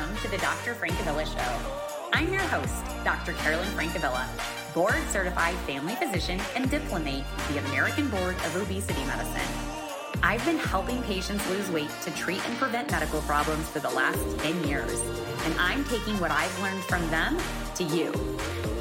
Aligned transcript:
Welcome 0.00 0.16
to 0.22 0.30
the 0.30 0.38
Dr. 0.38 0.74
Francavilla 0.74 1.26
Show. 1.26 2.08
I'm 2.14 2.32
your 2.32 2.40
host, 2.40 2.74
Dr. 3.04 3.34
Carolyn 3.34 3.68
Francavilla, 3.72 4.24
board 4.72 4.96
certified 5.10 5.54
family 5.66 5.94
physician 5.94 6.40
and 6.56 6.70
diplomate 6.70 7.22
with 7.36 7.48
the 7.48 7.58
American 7.68 8.08
Board 8.08 8.34
of 8.34 8.56
Obesity 8.56 9.04
Medicine. 9.04 10.22
I've 10.22 10.42
been 10.46 10.56
helping 10.56 11.02
patients 11.02 11.46
lose 11.50 11.70
weight 11.70 11.90
to 12.04 12.10
treat 12.12 12.42
and 12.48 12.56
prevent 12.56 12.90
medical 12.90 13.20
problems 13.22 13.68
for 13.68 13.80
the 13.80 13.90
last 13.90 14.38
10 14.38 14.64
years, 14.64 14.98
and 15.44 15.54
I'm 15.60 15.84
taking 15.84 16.18
what 16.18 16.30
I've 16.30 16.62
learned 16.62 16.82
from 16.84 17.06
them 17.10 17.36
to 17.74 17.84
you. 17.84 18.10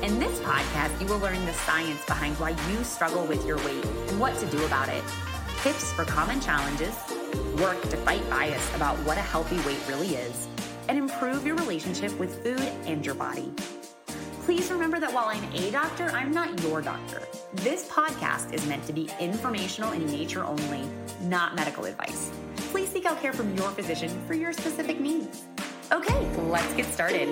In 0.02 0.20
this 0.20 0.40
podcast, 0.40 1.02
you 1.02 1.08
will 1.08 1.20
learn 1.20 1.46
the 1.46 1.54
science 1.54 2.06
behind 2.06 2.40
why 2.40 2.52
you 2.72 2.84
struggle 2.86 3.26
with 3.26 3.46
your 3.46 3.58
weight 3.66 3.84
and 3.84 4.22
what 4.22 4.40
to 4.40 4.46
do 4.46 4.64
about 4.66 4.88
it, 4.88 5.04
tips 5.64 5.92
for 5.92 6.06
common 6.06 6.40
challenges, 6.40 6.96
work 7.60 7.82
to 7.90 7.98
fight 7.98 8.28
bias 8.30 8.74
about 8.74 8.98
what 9.00 9.18
a 9.18 9.22
healthy 9.22 9.58
weight 9.68 9.84
really 9.90 10.16
is, 10.16 10.48
and 10.90 10.98
improve 10.98 11.46
your 11.46 11.56
relationship 11.56 12.12
with 12.20 12.44
food 12.44 12.60
and 12.86 13.06
your 13.06 13.14
body. 13.14 13.54
Please 14.44 14.72
remember 14.72 15.00
that 15.00 15.14
while 15.14 15.26
I'm 15.26 15.44
a 15.54 15.70
doctor, 15.70 16.10
I'm 16.10 16.32
not 16.32 16.62
your 16.64 16.82
doctor. 16.82 17.22
This 17.54 17.88
podcast 17.88 18.52
is 18.52 18.66
meant 18.66 18.84
to 18.88 18.94
be 18.94 19.08
informational 19.20 19.92
in 19.92 20.08
nature 20.08 20.44
only, 20.44 20.90
not 21.22 21.56
medical 21.56 21.86
advice. 21.86 22.32
Please 22.72 22.90
seek 22.90 23.06
out 23.06 23.22
care 23.22 23.34
from 23.34 23.56
your 23.56 23.70
physician 23.70 24.10
for 24.26 24.34
your 24.34 24.52
specific 24.52 25.00
needs. 25.00 25.44
Okay, 25.92 26.28
let's 26.48 26.74
get 26.74 26.88
started. 26.88 27.30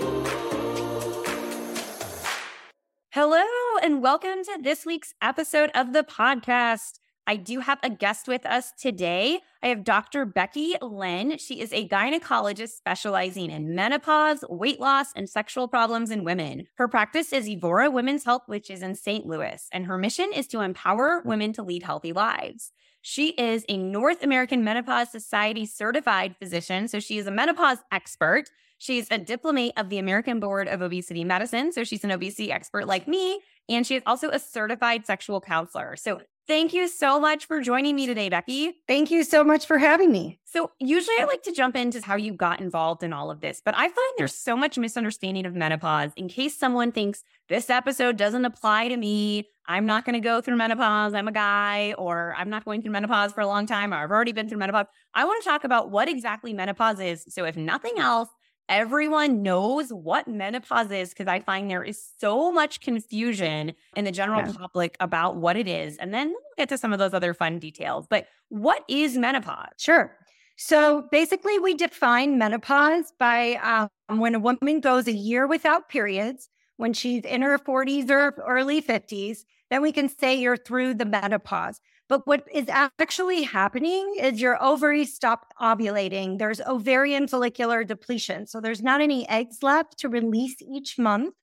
Hello, 3.10 3.44
and 3.82 4.04
welcome 4.04 4.44
to 4.44 4.60
this 4.62 4.86
week's 4.86 5.16
episode 5.20 5.72
of 5.74 5.94
the 5.94 6.04
podcast. 6.04 6.97
I 7.30 7.36
do 7.36 7.60
have 7.60 7.80
a 7.84 7.90
guest 7.90 8.30
with 8.30 8.46
us 8.46 8.72
today. 8.72 9.42
I 9.62 9.68
have 9.68 9.84
Dr. 9.84 10.26
Becky 10.26 10.76
Lynn. 10.82 11.38
She 11.38 11.60
is 11.60 11.74
a 11.74 11.86
gynecologist 11.86 12.70
specializing 12.70 13.52
in 13.52 13.76
menopause, 13.76 14.46
weight 14.50 14.80
loss, 14.80 15.12
and 15.14 15.30
sexual 15.30 15.68
problems 15.68 16.10
in 16.10 16.24
women. 16.24 16.68
Her 16.76 16.88
practice 16.88 17.34
is 17.34 17.50
Evora 17.50 17.92
Women's 17.92 18.24
Health, 18.24 18.44
which 18.46 18.70
is 18.70 18.82
in 18.82 18.96
St. 18.96 19.26
Louis, 19.26 19.68
and 19.74 19.88
her 19.88 19.98
mission 19.98 20.32
is 20.34 20.48
to 20.48 20.62
empower 20.62 21.22
women 21.26 21.52
to 21.54 21.64
lead 21.64 21.84
healthy 21.84 22.14
lives. 22.14 22.72
She 23.02 23.32
is 23.32 23.66
a 23.68 23.76
North 23.76 24.24
American 24.24 24.64
Menopause 24.64 25.12
Society 25.12 25.66
certified 25.66 26.38
physician, 26.40 26.88
so 26.88 27.02
she 27.02 27.18
is 27.18 27.28
a 27.28 27.32
menopause 27.32 27.80
expert. 27.92 28.50
She's 28.78 29.08
a 29.12 29.18
diplomate 29.18 29.74
of 29.76 29.90
the 29.90 29.98
American 29.98 30.40
Board 30.40 30.70
of 30.70 30.82
Obesity 30.82 31.26
Medicine, 31.26 31.74
so 31.74 31.84
she's 31.84 32.06
an 32.06 32.12
obesity 32.12 32.54
expert 32.54 32.88
like 32.88 33.06
me, 33.06 33.42
and 33.68 33.86
she 33.86 33.96
is 33.96 34.04
also 34.06 34.30
a 34.30 34.40
certified 34.40 35.06
sexual 35.06 35.42
counselor. 35.42 35.98
So 35.98 36.22
Thank 36.48 36.74
you 36.74 36.88
so 36.88 37.20
much 37.20 37.46
for 37.46 37.60
joining 37.60 37.98
me 37.98 38.08
today, 38.08 38.30
Becky. 38.30 38.72
Thank 38.88 39.12
you 39.12 39.26
so 39.26 39.44
much 39.44 39.66
for 39.66 39.78
having 39.78 40.14
me. 40.14 40.40
So, 40.46 40.72
usually 40.80 41.18
I 41.20 41.26
like 41.26 41.44
to 41.44 41.52
jump 41.52 41.76
into 41.76 42.00
how 42.02 42.16
you 42.16 42.32
got 42.32 42.62
involved 42.62 43.04
in 43.04 43.12
all 43.12 43.30
of 43.30 43.42
this, 43.42 43.62
but 43.64 43.76
I 43.76 43.82
find 43.82 44.14
there's 44.18 44.34
so 44.34 44.56
much 44.56 44.78
misunderstanding 44.78 45.46
of 45.46 45.54
menopause. 45.54 46.12
In 46.16 46.30
case 46.30 46.58
someone 46.58 46.94
thinks 46.94 47.26
this 47.50 47.70
episode 47.70 48.16
doesn't 48.16 48.46
apply 48.46 48.88
to 48.88 48.96
me, 48.96 49.50
I'm 49.68 49.86
not 49.86 50.06
going 50.06 50.14
to 50.14 50.22
go 50.22 50.40
through 50.40 50.56
menopause, 50.56 51.14
I'm 51.14 51.28
a 51.28 51.34
guy, 51.34 51.94
or 51.98 52.34
I'm 52.38 52.50
not 52.50 52.64
going 52.64 52.82
through 52.82 52.94
menopause 52.94 53.34
for 53.34 53.42
a 53.42 53.48
long 53.48 53.66
time, 53.66 53.94
or 53.94 53.98
I've 53.98 54.12
already 54.12 54.32
been 54.32 54.48
through 54.48 54.60
menopause. 54.60 54.86
I 55.14 55.26
want 55.26 55.44
to 55.44 55.50
talk 55.50 55.66
about 55.66 55.92
what 55.92 56.08
exactly 56.08 56.54
menopause 56.54 57.02
is. 57.02 57.26
So, 57.28 57.44
if 57.44 57.58
nothing 57.58 57.96
else, 57.98 58.30
everyone 58.70 59.44
knows 59.44 59.90
what 59.90 60.28
menopause 60.28 60.92
is 60.92 61.10
because 61.10 61.28
I 61.28 61.40
find 61.40 61.70
there 61.70 61.84
is 61.84 62.02
so 62.20 62.52
much 62.52 62.82
confusion 62.82 63.74
in 63.96 64.06
the 64.06 64.12
general 64.12 64.42
yeah. 64.42 64.54
public 64.54 64.98
about 65.00 65.38
what 65.38 65.56
it 65.56 65.68
is. 65.68 65.98
And 65.98 66.14
then 66.14 66.30
we'll 66.30 66.58
get 66.58 66.70
to 66.70 66.78
some 66.78 66.94
of 66.94 67.00
those 67.00 67.14
other 67.14 67.34
fun 67.34 67.60
details. 67.60 68.08
But 68.10 68.28
what 68.50 68.84
is 68.88 69.18
menopause? 69.18 69.70
Sure. 69.78 70.16
So 70.58 71.08
basically, 71.12 71.60
we 71.60 71.76
define 71.76 72.38
menopause 72.38 73.14
by 73.20 73.90
um, 74.10 74.20
when 74.20 74.34
a 74.34 74.40
woman 74.40 74.80
goes 74.80 75.08
a 75.08 75.14
year 75.14 75.46
without 75.46 75.88
periods, 75.88 76.50
when 76.78 76.94
she's 76.94 77.24
in 77.24 77.44
her 77.44 77.60
40s 77.60 78.10
or 78.10 78.34
early 78.48 78.82
50s, 78.82 79.40
then 79.70 79.82
we 79.82 79.92
can 79.92 80.10
say 80.10 80.36
you're 80.36 80.58
through 80.58 80.96
the 80.96 81.06
menopause. 81.06 81.80
But 82.10 82.26
what 82.26 82.48
is 82.54 82.66
actually 82.70 83.44
happening 83.44 84.16
is 84.18 84.40
your 84.40 84.62
ovaries 84.64 85.14
stop 85.14 85.54
ovulating. 85.62 86.38
There's 86.38 86.62
ovarian 86.62 87.28
follicular 87.28 87.84
depletion. 87.84 88.48
So 88.48 88.62
there's 88.62 88.82
not 88.82 89.02
any 89.02 89.28
eggs 89.28 89.62
left 89.62 89.98
to 90.00 90.10
release 90.10 90.56
each 90.62 90.98
month. 90.98 91.36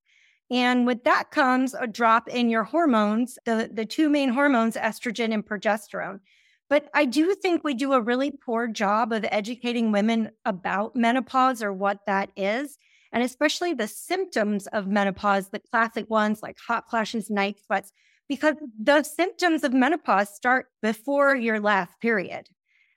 And 0.50 0.86
with 0.86 1.04
that 1.04 1.30
comes 1.30 1.74
a 1.74 1.86
drop 1.86 2.28
in 2.28 2.48
your 2.48 2.64
hormones, 2.64 3.38
the, 3.44 3.70
the 3.72 3.84
two 3.84 4.08
main 4.08 4.30
hormones, 4.30 4.76
estrogen 4.76 5.34
and 5.34 5.44
progesterone. 5.44 6.20
But 6.70 6.88
I 6.94 7.04
do 7.04 7.34
think 7.34 7.62
we 7.62 7.74
do 7.74 7.92
a 7.92 8.00
really 8.00 8.30
poor 8.30 8.66
job 8.66 9.12
of 9.12 9.26
educating 9.30 9.92
women 9.92 10.30
about 10.44 10.96
menopause 10.96 11.62
or 11.62 11.72
what 11.72 12.00
that 12.06 12.30
is, 12.36 12.78
and 13.12 13.22
especially 13.22 13.74
the 13.74 13.86
symptoms 13.86 14.66
of 14.68 14.86
menopause, 14.86 15.50
the 15.50 15.60
classic 15.60 16.08
ones 16.08 16.42
like 16.42 16.56
hot 16.58 16.88
flashes, 16.88 17.28
night 17.30 17.58
sweats 17.64 17.92
because 18.28 18.56
the 18.78 19.02
symptoms 19.02 19.64
of 19.64 19.72
menopause 19.72 20.34
start 20.34 20.66
before 20.82 21.34
your 21.36 21.60
last 21.60 22.00
period. 22.00 22.48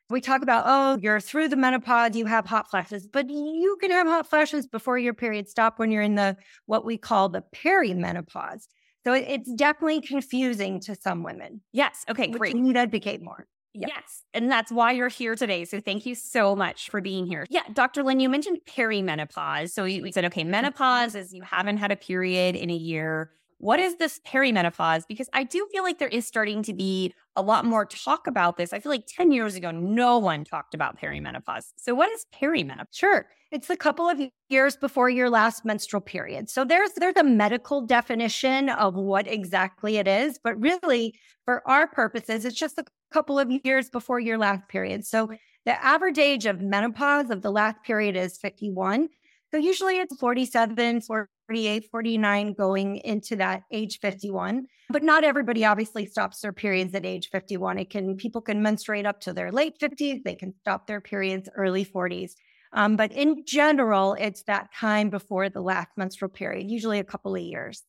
We 0.09 0.21
talk 0.21 0.41
about, 0.41 0.63
oh, 0.65 0.99
you're 1.01 1.19
through 1.19 1.49
the 1.49 1.57
menopause, 1.57 2.15
you 2.15 2.25
have 2.27 2.45
hot 2.45 2.69
flashes, 2.69 3.07
but 3.07 3.29
you 3.29 3.77
can 3.81 3.91
have 3.91 4.07
hot 4.07 4.25
flashes 4.29 4.65
before 4.65 4.97
your 4.97 5.13
period 5.13 5.49
stop 5.49 5.79
when 5.79 5.91
you're 5.91 6.01
in 6.01 6.15
the 6.15 6.37
what 6.65 6.85
we 6.85 6.97
call 6.97 7.27
the 7.27 7.43
perimenopause. 7.53 8.67
So 9.03 9.13
it's 9.13 9.51
definitely 9.53 10.01
confusing 10.01 10.79
to 10.81 10.95
some 10.95 11.23
women. 11.23 11.61
Yes. 11.73 12.05
Okay, 12.09 12.27
great. 12.27 12.53
We 12.53 12.61
need 12.61 12.73
to 12.73 12.79
advocate 12.79 13.21
more. 13.21 13.47
Yes. 13.73 14.23
And 14.33 14.49
that's 14.49 14.71
why 14.71 14.93
you're 14.93 15.07
here 15.07 15.35
today. 15.35 15.65
So 15.65 15.79
thank 15.79 16.05
you 16.05 16.15
so 16.15 16.55
much 16.55 16.89
for 16.89 16.99
being 16.99 17.27
here. 17.27 17.45
Yeah. 17.49 17.61
Dr. 17.73 18.03
Lynn, 18.03 18.19
you 18.19 18.29
mentioned 18.29 18.59
perimenopause. 18.67 19.71
So 19.71 19.83
we 19.83 20.11
said, 20.11 20.25
okay, 20.25 20.41
mm-hmm. 20.41 20.51
menopause 20.51 21.15
is 21.15 21.33
you 21.33 21.43
haven't 21.43 21.77
had 21.77 21.91
a 21.91 21.95
period 21.95 22.55
in 22.55 22.69
a 22.69 22.75
year 22.75 23.31
what 23.59 23.79
is 23.79 23.95
this 23.95 24.19
perimenopause? 24.25 25.03
Because 25.07 25.29
I 25.33 25.43
do 25.43 25.67
feel 25.71 25.83
like 25.83 25.97
there 25.97 26.07
is 26.07 26.27
starting 26.27 26.61
to 26.63 26.73
be 26.73 27.13
a 27.35 27.41
lot 27.41 27.65
more 27.65 27.85
talk 27.85 28.27
about 28.27 28.57
this. 28.57 28.71
I 28.71 28.79
feel 28.79 28.91
like 28.91 29.05
10 29.07 29.31
years 29.31 29.55
ago, 29.55 29.71
no 29.71 30.17
one 30.19 30.43
talked 30.43 30.73
about 30.73 30.99
perimenopause. 30.99 31.73
So, 31.75 31.95
what 31.95 32.11
is 32.11 32.25
perimenopause? 32.33 32.85
Sure. 32.91 33.27
It's 33.51 33.69
a 33.69 33.77
couple 33.77 34.09
of 34.09 34.19
years 34.49 34.75
before 34.75 35.09
your 35.09 35.29
last 35.29 35.63
menstrual 35.63 36.01
period. 36.01 36.49
So 36.49 36.65
there's 36.65 36.91
there's 36.97 37.15
a 37.15 37.23
medical 37.23 37.81
definition 37.81 38.69
of 38.69 38.95
what 38.95 39.25
exactly 39.25 39.97
it 39.97 40.07
is, 40.07 40.37
but 40.43 40.59
really 40.59 41.15
for 41.45 41.67
our 41.67 41.87
purposes, 41.87 42.43
it's 42.43 42.59
just 42.59 42.77
a 42.77 42.83
couple 43.11 43.39
of 43.39 43.49
years 43.63 43.89
before 43.89 44.19
your 44.19 44.37
last 44.37 44.67
period. 44.67 45.05
So 45.05 45.29
the 45.65 45.83
average 45.83 46.17
age 46.17 46.45
of 46.45 46.61
menopause 46.61 47.29
of 47.29 47.41
the 47.41 47.51
last 47.51 47.81
period 47.83 48.17
is 48.17 48.37
51. 48.37 49.07
So 49.51 49.57
usually 49.57 49.97
it's 49.99 50.15
47, 50.17 51.01
48, 51.47 51.89
49 51.89 52.53
going 52.53 52.97
into 52.97 53.35
that 53.37 53.63
age 53.71 53.99
51. 53.99 54.67
But 54.89 55.03
not 55.03 55.23
everybody 55.23 55.65
obviously 55.65 56.05
stops 56.05 56.41
their 56.41 56.53
periods 56.53 56.93
at 56.93 57.05
age 57.05 57.29
51. 57.29 57.79
It 57.79 57.89
can 57.89 58.15
people 58.17 58.41
can 58.41 58.61
menstruate 58.61 59.05
up 59.05 59.19
to 59.21 59.33
their 59.33 59.51
late 59.51 59.79
50s, 59.79 60.23
they 60.23 60.35
can 60.35 60.53
stop 60.59 60.87
their 60.87 61.01
periods 61.01 61.49
early 61.55 61.85
40s. 61.85 62.31
Um, 62.73 62.95
but 62.95 63.11
in 63.13 63.43
general, 63.45 64.15
it's 64.19 64.43
that 64.43 64.73
time 64.73 65.09
before 65.09 65.49
the 65.49 65.61
last 65.61 65.89
menstrual 65.95 66.29
period, 66.29 66.69
usually 66.69 66.99
a 66.99 67.03
couple 67.03 67.33
of 67.33 67.41
years. 67.41 67.83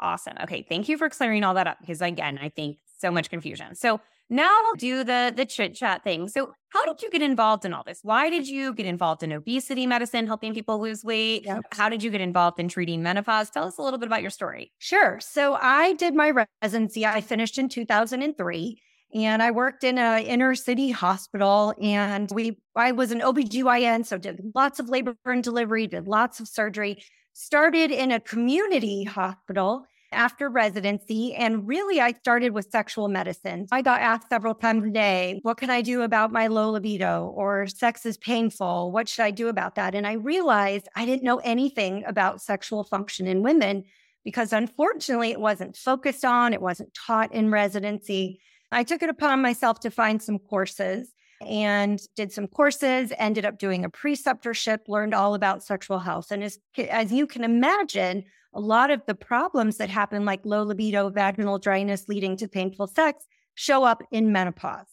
Awesome. 0.00 0.34
Okay. 0.42 0.64
Thank 0.68 0.88
you 0.88 0.98
for 0.98 1.08
clearing 1.08 1.44
all 1.44 1.54
that 1.54 1.66
up 1.66 1.78
because 1.80 2.00
again, 2.00 2.38
I 2.40 2.48
think 2.48 2.78
so 2.98 3.10
much 3.10 3.30
confusion. 3.30 3.74
So 3.74 4.00
now 4.30 4.50
we'll 4.62 4.74
do 4.74 5.04
the 5.04 5.32
the 5.34 5.44
chit 5.44 5.74
chat 5.74 6.02
thing. 6.02 6.28
So, 6.28 6.52
how 6.70 6.84
did 6.86 7.02
you 7.02 7.10
get 7.10 7.22
involved 7.22 7.64
in 7.64 7.72
all 7.72 7.84
this? 7.84 8.00
Why 8.02 8.30
did 8.30 8.48
you 8.48 8.74
get 8.74 8.86
involved 8.86 9.22
in 9.22 9.32
obesity 9.32 9.86
medicine, 9.86 10.26
helping 10.26 10.54
people 10.54 10.80
lose 10.80 11.04
weight? 11.04 11.44
Yep. 11.44 11.66
How 11.72 11.88
did 11.88 12.02
you 12.02 12.10
get 12.10 12.20
involved 12.20 12.58
in 12.58 12.68
treating 12.68 13.02
menopause? 13.02 13.50
Tell 13.50 13.64
us 13.64 13.78
a 13.78 13.82
little 13.82 13.98
bit 13.98 14.06
about 14.06 14.22
your 14.22 14.30
story. 14.30 14.72
Sure. 14.78 15.18
So, 15.20 15.54
I 15.60 15.94
did 15.94 16.14
my 16.14 16.46
residency. 16.62 17.06
I 17.06 17.20
finished 17.20 17.58
in 17.58 17.68
2003 17.68 18.80
and 19.14 19.42
I 19.42 19.50
worked 19.52 19.84
in 19.84 19.96
a 19.98 20.20
inner 20.22 20.54
city 20.54 20.90
hospital 20.90 21.72
and 21.80 22.30
we 22.32 22.58
I 22.74 22.92
was 22.92 23.12
an 23.12 23.20
OBGYN 23.20 24.04
so 24.04 24.18
did 24.18 24.40
lots 24.54 24.80
of 24.80 24.88
labor 24.88 25.14
and 25.24 25.44
delivery, 25.44 25.86
did 25.86 26.08
lots 26.08 26.40
of 26.40 26.48
surgery. 26.48 27.02
Started 27.32 27.90
in 27.90 28.12
a 28.12 28.20
community 28.20 29.04
hospital 29.04 29.86
after 30.14 30.48
residency. 30.48 31.34
And 31.34 31.66
really, 31.66 32.00
I 32.00 32.12
started 32.12 32.52
with 32.52 32.70
sexual 32.70 33.08
medicine. 33.08 33.66
I 33.72 33.82
got 33.82 34.00
asked 34.00 34.28
several 34.28 34.54
times 34.54 34.86
a 34.86 34.90
day, 34.90 35.40
what 35.42 35.56
can 35.56 35.70
I 35.70 35.82
do 35.82 36.02
about 36.02 36.32
my 36.32 36.46
low 36.46 36.70
libido 36.70 37.32
or 37.34 37.66
sex 37.66 38.06
is 38.06 38.16
painful? 38.16 38.92
What 38.92 39.08
should 39.08 39.24
I 39.24 39.30
do 39.30 39.48
about 39.48 39.74
that? 39.74 39.94
And 39.94 40.06
I 40.06 40.14
realized 40.14 40.88
I 40.96 41.04
didn't 41.04 41.24
know 41.24 41.38
anything 41.38 42.04
about 42.06 42.40
sexual 42.40 42.84
function 42.84 43.26
in 43.26 43.42
women 43.42 43.84
because 44.24 44.52
unfortunately, 44.52 45.30
it 45.30 45.40
wasn't 45.40 45.76
focused 45.76 46.24
on, 46.24 46.54
it 46.54 46.62
wasn't 46.62 46.94
taught 46.94 47.32
in 47.34 47.50
residency. 47.50 48.40
I 48.72 48.82
took 48.82 49.02
it 49.02 49.10
upon 49.10 49.42
myself 49.42 49.80
to 49.80 49.90
find 49.90 50.22
some 50.22 50.38
courses 50.38 51.12
and 51.46 52.00
did 52.16 52.32
some 52.32 52.46
courses, 52.46 53.12
ended 53.18 53.44
up 53.44 53.58
doing 53.58 53.84
a 53.84 53.90
preceptorship, 53.90 54.88
learned 54.88 55.14
all 55.14 55.34
about 55.34 55.62
sexual 55.62 55.98
health. 55.98 56.30
And 56.30 56.42
as, 56.42 56.58
as 56.88 57.12
you 57.12 57.26
can 57.26 57.44
imagine, 57.44 58.24
a 58.54 58.60
lot 58.60 58.90
of 58.90 59.02
the 59.06 59.14
problems 59.14 59.76
that 59.78 59.90
happen, 59.90 60.24
like 60.24 60.40
low 60.44 60.62
libido, 60.62 61.10
vaginal 61.10 61.58
dryness 61.58 62.08
leading 62.08 62.36
to 62.38 62.48
painful 62.48 62.86
sex, 62.86 63.26
show 63.54 63.84
up 63.84 64.02
in 64.10 64.32
menopause. 64.32 64.86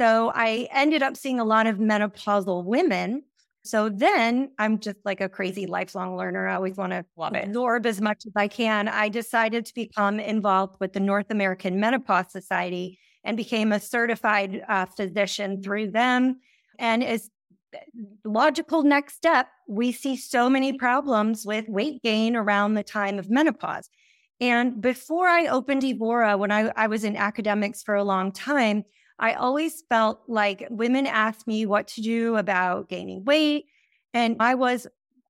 So 0.00 0.32
I 0.34 0.68
ended 0.72 1.02
up 1.02 1.16
seeing 1.16 1.38
a 1.38 1.44
lot 1.44 1.66
of 1.66 1.76
menopausal 1.76 2.64
women. 2.64 3.24
So 3.64 3.88
then 3.88 4.50
I'm 4.58 4.80
just 4.80 4.98
like 5.04 5.20
a 5.20 5.28
crazy 5.28 5.66
lifelong 5.66 6.16
learner. 6.16 6.48
I 6.48 6.54
always 6.56 6.76
want 6.76 6.92
to 6.92 7.04
absorb 7.18 7.86
as 7.86 8.00
much 8.00 8.24
as 8.26 8.32
I 8.34 8.48
can. 8.48 8.88
I 8.88 9.08
decided 9.08 9.66
to 9.66 9.74
become 9.74 10.18
involved 10.18 10.76
with 10.80 10.92
the 10.92 11.00
North 11.00 11.30
American 11.30 11.78
Menopause 11.78 12.32
Society 12.32 12.98
and 13.24 13.36
became 13.36 13.70
a 13.70 13.78
certified 13.78 14.64
uh, 14.68 14.86
physician 14.86 15.62
through 15.62 15.92
them. 15.92 16.40
And 16.78 17.04
as 17.04 17.30
logical 18.24 18.82
next 18.82 19.14
step, 19.14 19.48
we 19.68 19.92
see 19.92 20.16
so 20.16 20.48
many 20.48 20.70
mm-hmm. 20.70 20.78
problems 20.78 21.44
with 21.46 21.68
weight 21.68 22.02
gain 22.02 22.36
around 22.36 22.74
the 22.74 22.82
time 22.82 23.18
of 23.18 23.30
menopause. 23.30 23.88
And 24.40 24.80
before 24.80 25.28
I 25.28 25.46
opened 25.46 25.84
Evora, 25.84 26.36
when 26.36 26.50
I, 26.50 26.72
I 26.74 26.88
was 26.88 27.04
in 27.04 27.16
academics 27.16 27.82
for 27.82 27.94
a 27.94 28.04
long 28.04 28.32
time, 28.32 28.84
I 29.18 29.34
always 29.34 29.84
felt 29.88 30.22
like 30.26 30.66
women 30.68 31.06
asked 31.06 31.46
me 31.46 31.64
what 31.64 31.86
to 31.88 32.02
do 32.02 32.36
about 32.36 32.88
gaining 32.88 33.24
weight. 33.24 33.66
And 34.12 34.36
I 34.40 34.56
was 34.56 34.86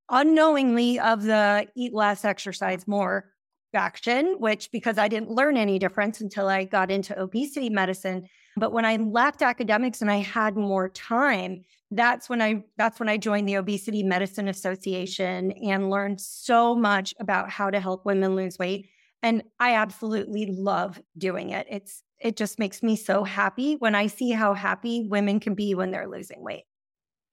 unknowingly 0.09 0.99
of 0.99 1.23
the 1.23 1.67
eat 1.75 1.93
less, 1.93 2.25
exercise 2.25 2.87
more 2.87 3.31
faction, 3.71 4.35
which 4.39 4.71
because 4.71 4.97
I 4.97 5.07
didn't 5.07 5.31
learn 5.31 5.57
any 5.57 5.79
difference 5.79 6.21
until 6.21 6.47
I 6.47 6.63
got 6.63 6.89
into 6.89 7.19
obesity 7.19 7.69
medicine. 7.69 8.27
But 8.55 8.71
when 8.71 8.85
I 8.85 8.97
left 8.97 9.41
academics 9.41 10.01
and 10.01 10.11
I 10.11 10.17
had 10.17 10.55
more 10.55 10.89
time, 10.89 11.63
that's 11.91 12.29
when 12.29 12.41
I 12.41 12.63
that's 12.77 12.99
when 12.99 13.09
I 13.09 13.17
joined 13.17 13.47
the 13.47 13.57
Obesity 13.57 14.03
Medicine 14.03 14.47
Association 14.47 15.51
and 15.51 15.89
learned 15.89 16.19
so 16.21 16.75
much 16.75 17.13
about 17.19 17.49
how 17.49 17.69
to 17.69 17.79
help 17.79 18.05
women 18.05 18.35
lose 18.35 18.57
weight. 18.57 18.89
And 19.21 19.43
I 19.59 19.75
absolutely 19.75 20.47
love 20.47 21.01
doing 21.17 21.51
it. 21.51 21.67
It's 21.69 22.03
it 22.19 22.37
just 22.37 22.59
makes 22.59 22.81
me 22.81 22.95
so 22.95 23.23
happy 23.23 23.75
when 23.75 23.95
I 23.95 24.07
see 24.07 24.31
how 24.31 24.53
happy 24.53 25.07
women 25.09 25.39
can 25.39 25.55
be 25.55 25.75
when 25.75 25.91
they're 25.91 26.07
losing 26.07 26.41
weight. 26.41 26.63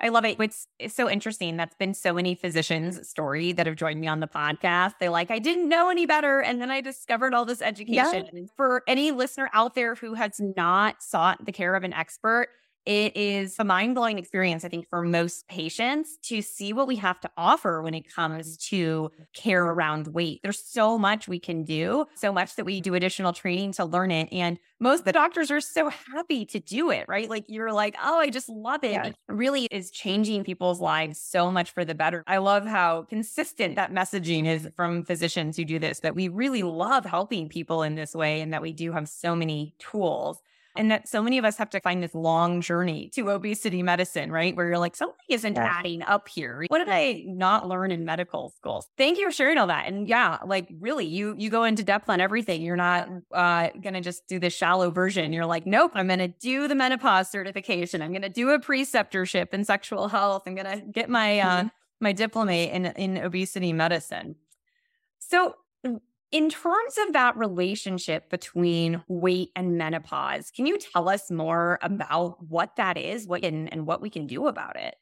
I 0.02 0.08
love 0.08 0.24
it. 0.24 0.40
It's, 0.40 0.66
it's 0.78 0.94
so 0.94 1.10
interesting. 1.10 1.56
That's 1.56 1.74
been 1.74 1.94
so 1.94 2.12
many 2.12 2.34
physicians' 2.34 3.08
story 3.08 3.52
that 3.52 3.66
have 3.66 3.76
joined 3.76 4.00
me 4.00 4.06
on 4.06 4.20
the 4.20 4.26
podcast. 4.26 4.94
They're 4.98 5.10
like, 5.10 5.30
I 5.30 5.38
didn't 5.38 5.68
know 5.68 5.90
any 5.90 6.06
better. 6.06 6.40
And 6.40 6.60
then 6.60 6.70
I 6.70 6.80
discovered 6.80 7.34
all 7.34 7.44
this 7.44 7.60
education. 7.60 8.28
Yeah. 8.32 8.42
For 8.56 8.82
any 8.86 9.10
listener 9.10 9.50
out 9.52 9.74
there 9.74 9.94
who 9.94 10.14
has 10.14 10.40
not 10.40 11.02
sought 11.02 11.44
the 11.44 11.52
care 11.52 11.74
of 11.74 11.84
an 11.84 11.92
expert, 11.92 12.48
it 12.86 13.16
is 13.16 13.56
a 13.58 13.64
mind 13.64 13.94
blowing 13.94 14.18
experience, 14.18 14.64
I 14.64 14.68
think, 14.68 14.88
for 14.88 15.02
most 15.02 15.46
patients 15.48 16.16
to 16.24 16.40
see 16.42 16.72
what 16.72 16.88
we 16.88 16.96
have 16.96 17.20
to 17.20 17.30
offer 17.36 17.82
when 17.82 17.94
it 17.94 18.12
comes 18.12 18.56
to 18.68 19.10
care 19.34 19.64
around 19.64 20.08
weight. 20.08 20.40
There's 20.42 20.62
so 20.64 20.98
much 20.98 21.28
we 21.28 21.38
can 21.38 21.64
do, 21.64 22.06
so 22.14 22.32
much 22.32 22.56
that 22.56 22.64
we 22.64 22.80
do 22.80 22.94
additional 22.94 23.32
training 23.32 23.72
to 23.72 23.84
learn 23.84 24.10
it. 24.10 24.28
And 24.32 24.58
most 24.80 25.00
of 25.00 25.04
the 25.04 25.12
doctors 25.12 25.50
are 25.50 25.60
so 25.60 25.90
happy 25.90 26.46
to 26.46 26.58
do 26.58 26.90
it, 26.90 27.04
right? 27.06 27.28
Like 27.28 27.44
you're 27.48 27.72
like, 27.72 27.96
oh, 28.02 28.18
I 28.18 28.30
just 28.30 28.48
love 28.48 28.82
it. 28.82 28.92
Yeah. 28.92 29.06
It 29.06 29.16
really 29.28 29.66
is 29.70 29.90
changing 29.90 30.44
people's 30.44 30.80
lives 30.80 31.20
so 31.20 31.50
much 31.50 31.72
for 31.72 31.84
the 31.84 31.94
better. 31.94 32.24
I 32.26 32.38
love 32.38 32.64
how 32.64 33.02
consistent 33.02 33.76
that 33.76 33.92
messaging 33.92 34.46
is 34.46 34.68
from 34.74 35.04
physicians 35.04 35.58
who 35.58 35.66
do 35.66 35.78
this, 35.78 36.00
that 36.00 36.14
we 36.14 36.28
really 36.28 36.62
love 36.62 37.04
helping 37.04 37.48
people 37.48 37.82
in 37.82 37.94
this 37.94 38.14
way 38.14 38.40
and 38.40 38.54
that 38.54 38.62
we 38.62 38.72
do 38.72 38.92
have 38.92 39.08
so 39.08 39.36
many 39.36 39.74
tools. 39.78 40.40
And 40.80 40.90
that 40.90 41.06
so 41.06 41.22
many 41.22 41.36
of 41.36 41.44
us 41.44 41.58
have 41.58 41.68
to 41.70 41.80
find 41.80 42.02
this 42.02 42.14
long 42.14 42.62
journey 42.62 43.10
to 43.14 43.28
obesity 43.28 43.82
medicine, 43.82 44.32
right? 44.32 44.56
Where 44.56 44.66
you're 44.66 44.78
like, 44.78 44.96
something 44.96 45.14
isn't 45.28 45.56
yeah. 45.56 45.74
adding 45.78 46.00
up 46.00 46.26
here. 46.26 46.64
What 46.68 46.78
did 46.78 46.88
I 46.88 47.22
not 47.26 47.68
learn 47.68 47.90
in 47.90 48.06
medical 48.06 48.48
school? 48.48 48.86
Thank 48.96 49.18
you 49.18 49.26
for 49.26 49.30
sharing 49.30 49.58
all 49.58 49.66
that. 49.66 49.88
And 49.88 50.08
yeah, 50.08 50.38
like 50.46 50.72
really, 50.80 51.04
you 51.04 51.34
you 51.36 51.50
go 51.50 51.64
into 51.64 51.84
depth 51.84 52.08
on 52.08 52.18
everything. 52.18 52.62
You're 52.62 52.76
not 52.76 53.10
uh, 53.30 53.68
gonna 53.78 54.00
just 54.00 54.26
do 54.26 54.38
the 54.38 54.48
shallow 54.48 54.90
version. 54.90 55.34
You're 55.34 55.44
like, 55.44 55.66
nope, 55.66 55.90
I'm 55.92 56.08
gonna 56.08 56.28
do 56.28 56.66
the 56.66 56.74
menopause 56.74 57.30
certification. 57.30 58.00
I'm 58.00 58.14
gonna 58.14 58.30
do 58.30 58.48
a 58.48 58.58
preceptorship 58.58 59.52
in 59.52 59.66
sexual 59.66 60.08
health. 60.08 60.44
I'm 60.46 60.54
gonna 60.54 60.80
get 60.80 61.10
my 61.10 61.40
uh, 61.40 61.58
mm-hmm. 61.58 61.68
my 62.00 62.12
diploma 62.12 62.52
in 62.52 62.86
in 62.86 63.18
obesity 63.18 63.74
medicine. 63.74 64.36
So 65.18 65.56
in 66.32 66.48
terms 66.48 66.96
of 67.06 67.12
that 67.12 67.36
relationship 67.36 68.30
between 68.30 69.02
weight 69.08 69.50
and 69.56 69.76
menopause, 69.76 70.50
can 70.50 70.66
you 70.66 70.78
tell 70.78 71.08
us 71.08 71.30
more 71.30 71.78
about 71.82 72.36
what 72.48 72.76
that 72.76 72.96
is, 72.96 73.26
what 73.26 73.44
and, 73.44 73.72
and 73.72 73.86
what 73.86 74.00
we 74.00 74.10
can 74.10 74.26
do 74.26 74.46
about 74.46 74.76
it? 74.76 74.94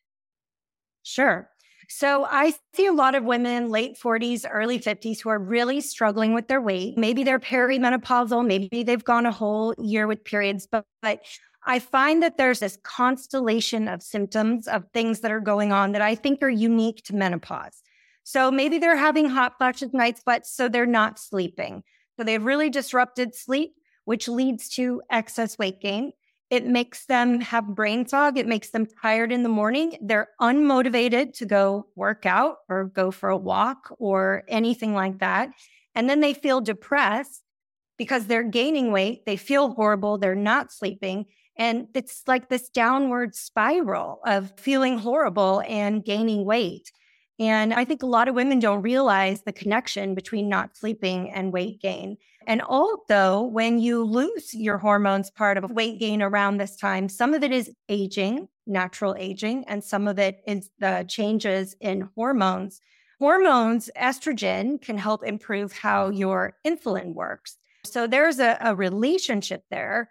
Sure. 1.02 1.50
So 1.90 2.26
I 2.30 2.54
see 2.74 2.86
a 2.86 2.92
lot 2.92 3.14
of 3.14 3.24
women 3.24 3.70
late 3.70 3.98
40s, 3.98 4.44
early 4.50 4.78
50s 4.78 5.20
who 5.20 5.30
are 5.30 5.38
really 5.38 5.80
struggling 5.80 6.34
with 6.34 6.48
their 6.48 6.60
weight. 6.60 6.98
Maybe 6.98 7.24
they're 7.24 7.38
perimenopausal, 7.38 8.46
maybe 8.46 8.82
they've 8.82 9.04
gone 9.04 9.24
a 9.24 9.32
whole 9.32 9.74
year 9.78 10.06
with 10.06 10.24
periods, 10.24 10.66
but, 10.70 10.84
but 11.00 11.20
I 11.64 11.78
find 11.78 12.22
that 12.22 12.36
there's 12.36 12.60
this 12.60 12.78
constellation 12.82 13.88
of 13.88 14.02
symptoms 14.02 14.68
of 14.68 14.84
things 14.92 15.20
that 15.20 15.30
are 15.30 15.40
going 15.40 15.72
on 15.72 15.92
that 15.92 16.02
I 16.02 16.14
think 16.14 16.42
are 16.42 16.50
unique 16.50 17.02
to 17.04 17.14
menopause. 17.14 17.82
So 18.28 18.50
maybe 18.50 18.76
they're 18.76 18.94
having 18.94 19.30
hot 19.30 19.56
flashes, 19.56 19.94
night 19.94 20.18
sweats, 20.18 20.52
so 20.54 20.68
they're 20.68 20.84
not 20.84 21.18
sleeping. 21.18 21.82
So 22.14 22.24
they've 22.24 22.44
really 22.44 22.68
disrupted 22.68 23.34
sleep, 23.34 23.72
which 24.04 24.28
leads 24.28 24.68
to 24.74 25.00
excess 25.10 25.56
weight 25.56 25.80
gain. 25.80 26.12
It 26.50 26.66
makes 26.66 27.06
them 27.06 27.40
have 27.40 27.74
brain 27.74 28.04
fog. 28.04 28.36
It 28.36 28.46
makes 28.46 28.68
them 28.68 28.84
tired 29.00 29.32
in 29.32 29.44
the 29.44 29.48
morning. 29.48 29.96
They're 30.02 30.28
unmotivated 30.42 31.38
to 31.38 31.46
go 31.46 31.86
work 31.96 32.26
out 32.26 32.56
or 32.68 32.84
go 32.84 33.10
for 33.10 33.30
a 33.30 33.36
walk 33.38 33.96
or 33.98 34.42
anything 34.46 34.92
like 34.92 35.20
that. 35.20 35.48
And 35.94 36.06
then 36.06 36.20
they 36.20 36.34
feel 36.34 36.60
depressed 36.60 37.42
because 37.96 38.26
they're 38.26 38.42
gaining 38.42 38.92
weight. 38.92 39.24
They 39.24 39.38
feel 39.38 39.70
horrible. 39.70 40.18
They're 40.18 40.34
not 40.34 40.70
sleeping. 40.70 41.24
And 41.56 41.88
it's 41.94 42.24
like 42.26 42.50
this 42.50 42.68
downward 42.68 43.34
spiral 43.34 44.20
of 44.26 44.52
feeling 44.58 44.98
horrible 44.98 45.62
and 45.66 46.04
gaining 46.04 46.44
weight. 46.44 46.92
And 47.38 47.72
I 47.72 47.84
think 47.84 48.02
a 48.02 48.06
lot 48.06 48.26
of 48.26 48.34
women 48.34 48.58
don't 48.58 48.82
realize 48.82 49.42
the 49.42 49.52
connection 49.52 50.14
between 50.14 50.48
not 50.48 50.76
sleeping 50.76 51.30
and 51.30 51.52
weight 51.52 51.80
gain. 51.80 52.16
And 52.46 52.62
although 52.62 53.42
when 53.42 53.78
you 53.78 54.02
lose 54.02 54.54
your 54.54 54.78
hormones 54.78 55.30
part 55.30 55.56
of 55.56 55.70
weight 55.70 56.00
gain 56.00 56.22
around 56.22 56.56
this 56.56 56.76
time, 56.76 57.08
some 57.08 57.34
of 57.34 57.44
it 57.44 57.52
is 57.52 57.70
aging, 57.88 58.48
natural 58.66 59.14
aging, 59.18 59.64
and 59.68 59.84
some 59.84 60.08
of 60.08 60.18
it 60.18 60.40
is 60.46 60.70
the 60.78 61.04
changes 61.08 61.76
in 61.80 62.08
hormones. 62.16 62.80
Hormones, 63.20 63.90
estrogen 63.96 64.80
can 64.80 64.98
help 64.98 65.24
improve 65.24 65.72
how 65.72 66.08
your 66.08 66.56
insulin 66.66 67.14
works. 67.14 67.58
So 67.84 68.06
there's 68.06 68.38
a, 68.38 68.56
a 68.60 68.74
relationship 68.74 69.64
there 69.70 70.10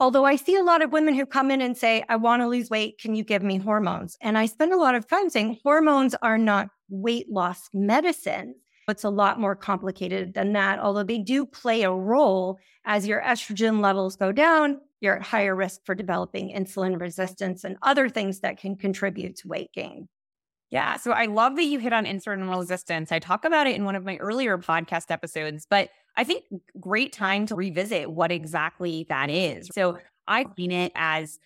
Although 0.00 0.24
I 0.24 0.36
see 0.36 0.56
a 0.56 0.64
lot 0.64 0.82
of 0.82 0.92
women 0.92 1.14
who 1.14 1.26
come 1.26 1.50
in 1.50 1.60
and 1.60 1.76
say, 1.76 2.04
I 2.08 2.16
want 2.16 2.42
to 2.42 2.48
lose 2.48 2.70
weight. 2.70 2.98
Can 2.98 3.14
you 3.14 3.22
give 3.22 3.42
me 3.42 3.58
hormones? 3.58 4.16
And 4.20 4.36
I 4.36 4.46
spend 4.46 4.72
a 4.72 4.76
lot 4.76 4.94
of 4.94 5.06
time 5.06 5.30
saying 5.30 5.58
hormones 5.62 6.14
are 6.22 6.38
not 6.38 6.68
weight 6.88 7.30
loss 7.30 7.68
medicine. 7.72 8.56
It's 8.88 9.04
a 9.04 9.10
lot 9.10 9.38
more 9.38 9.54
complicated 9.54 10.34
than 10.34 10.52
that, 10.54 10.80
although 10.80 11.04
they 11.04 11.18
do 11.18 11.46
play 11.46 11.82
a 11.82 11.92
role 11.92 12.58
as 12.84 13.06
your 13.06 13.22
estrogen 13.22 13.80
levels 13.80 14.16
go 14.16 14.32
down. 14.32 14.80
You're 15.00 15.16
at 15.16 15.22
higher 15.22 15.54
risk 15.54 15.80
for 15.84 15.94
developing 15.94 16.52
insulin 16.52 17.00
resistance 17.00 17.64
and 17.64 17.76
other 17.82 18.08
things 18.08 18.40
that 18.40 18.58
can 18.58 18.76
contribute 18.76 19.36
to 19.36 19.48
weight 19.48 19.72
gain. 19.72 20.08
Yeah. 20.70 20.96
So 20.96 21.12
I 21.12 21.26
love 21.26 21.56
that 21.56 21.64
you 21.64 21.78
hit 21.78 21.92
on 21.92 22.06
insulin 22.06 22.48
resistance. 22.50 23.12
I 23.12 23.18
talk 23.18 23.44
about 23.44 23.66
it 23.66 23.76
in 23.76 23.84
one 23.84 23.94
of 23.94 24.04
my 24.04 24.16
earlier 24.16 24.56
podcast 24.58 25.10
episodes, 25.10 25.66
but 25.68 25.90
I 26.16 26.24
think 26.24 26.44
great 26.78 27.12
time 27.12 27.46
to 27.46 27.54
revisit 27.54 28.10
what 28.10 28.30
exactly 28.30 29.06
that 29.08 29.30
is. 29.30 29.68
So 29.72 29.98
I 30.26 30.46
seen 30.56 30.72
it 30.72 30.92
as 30.94 31.38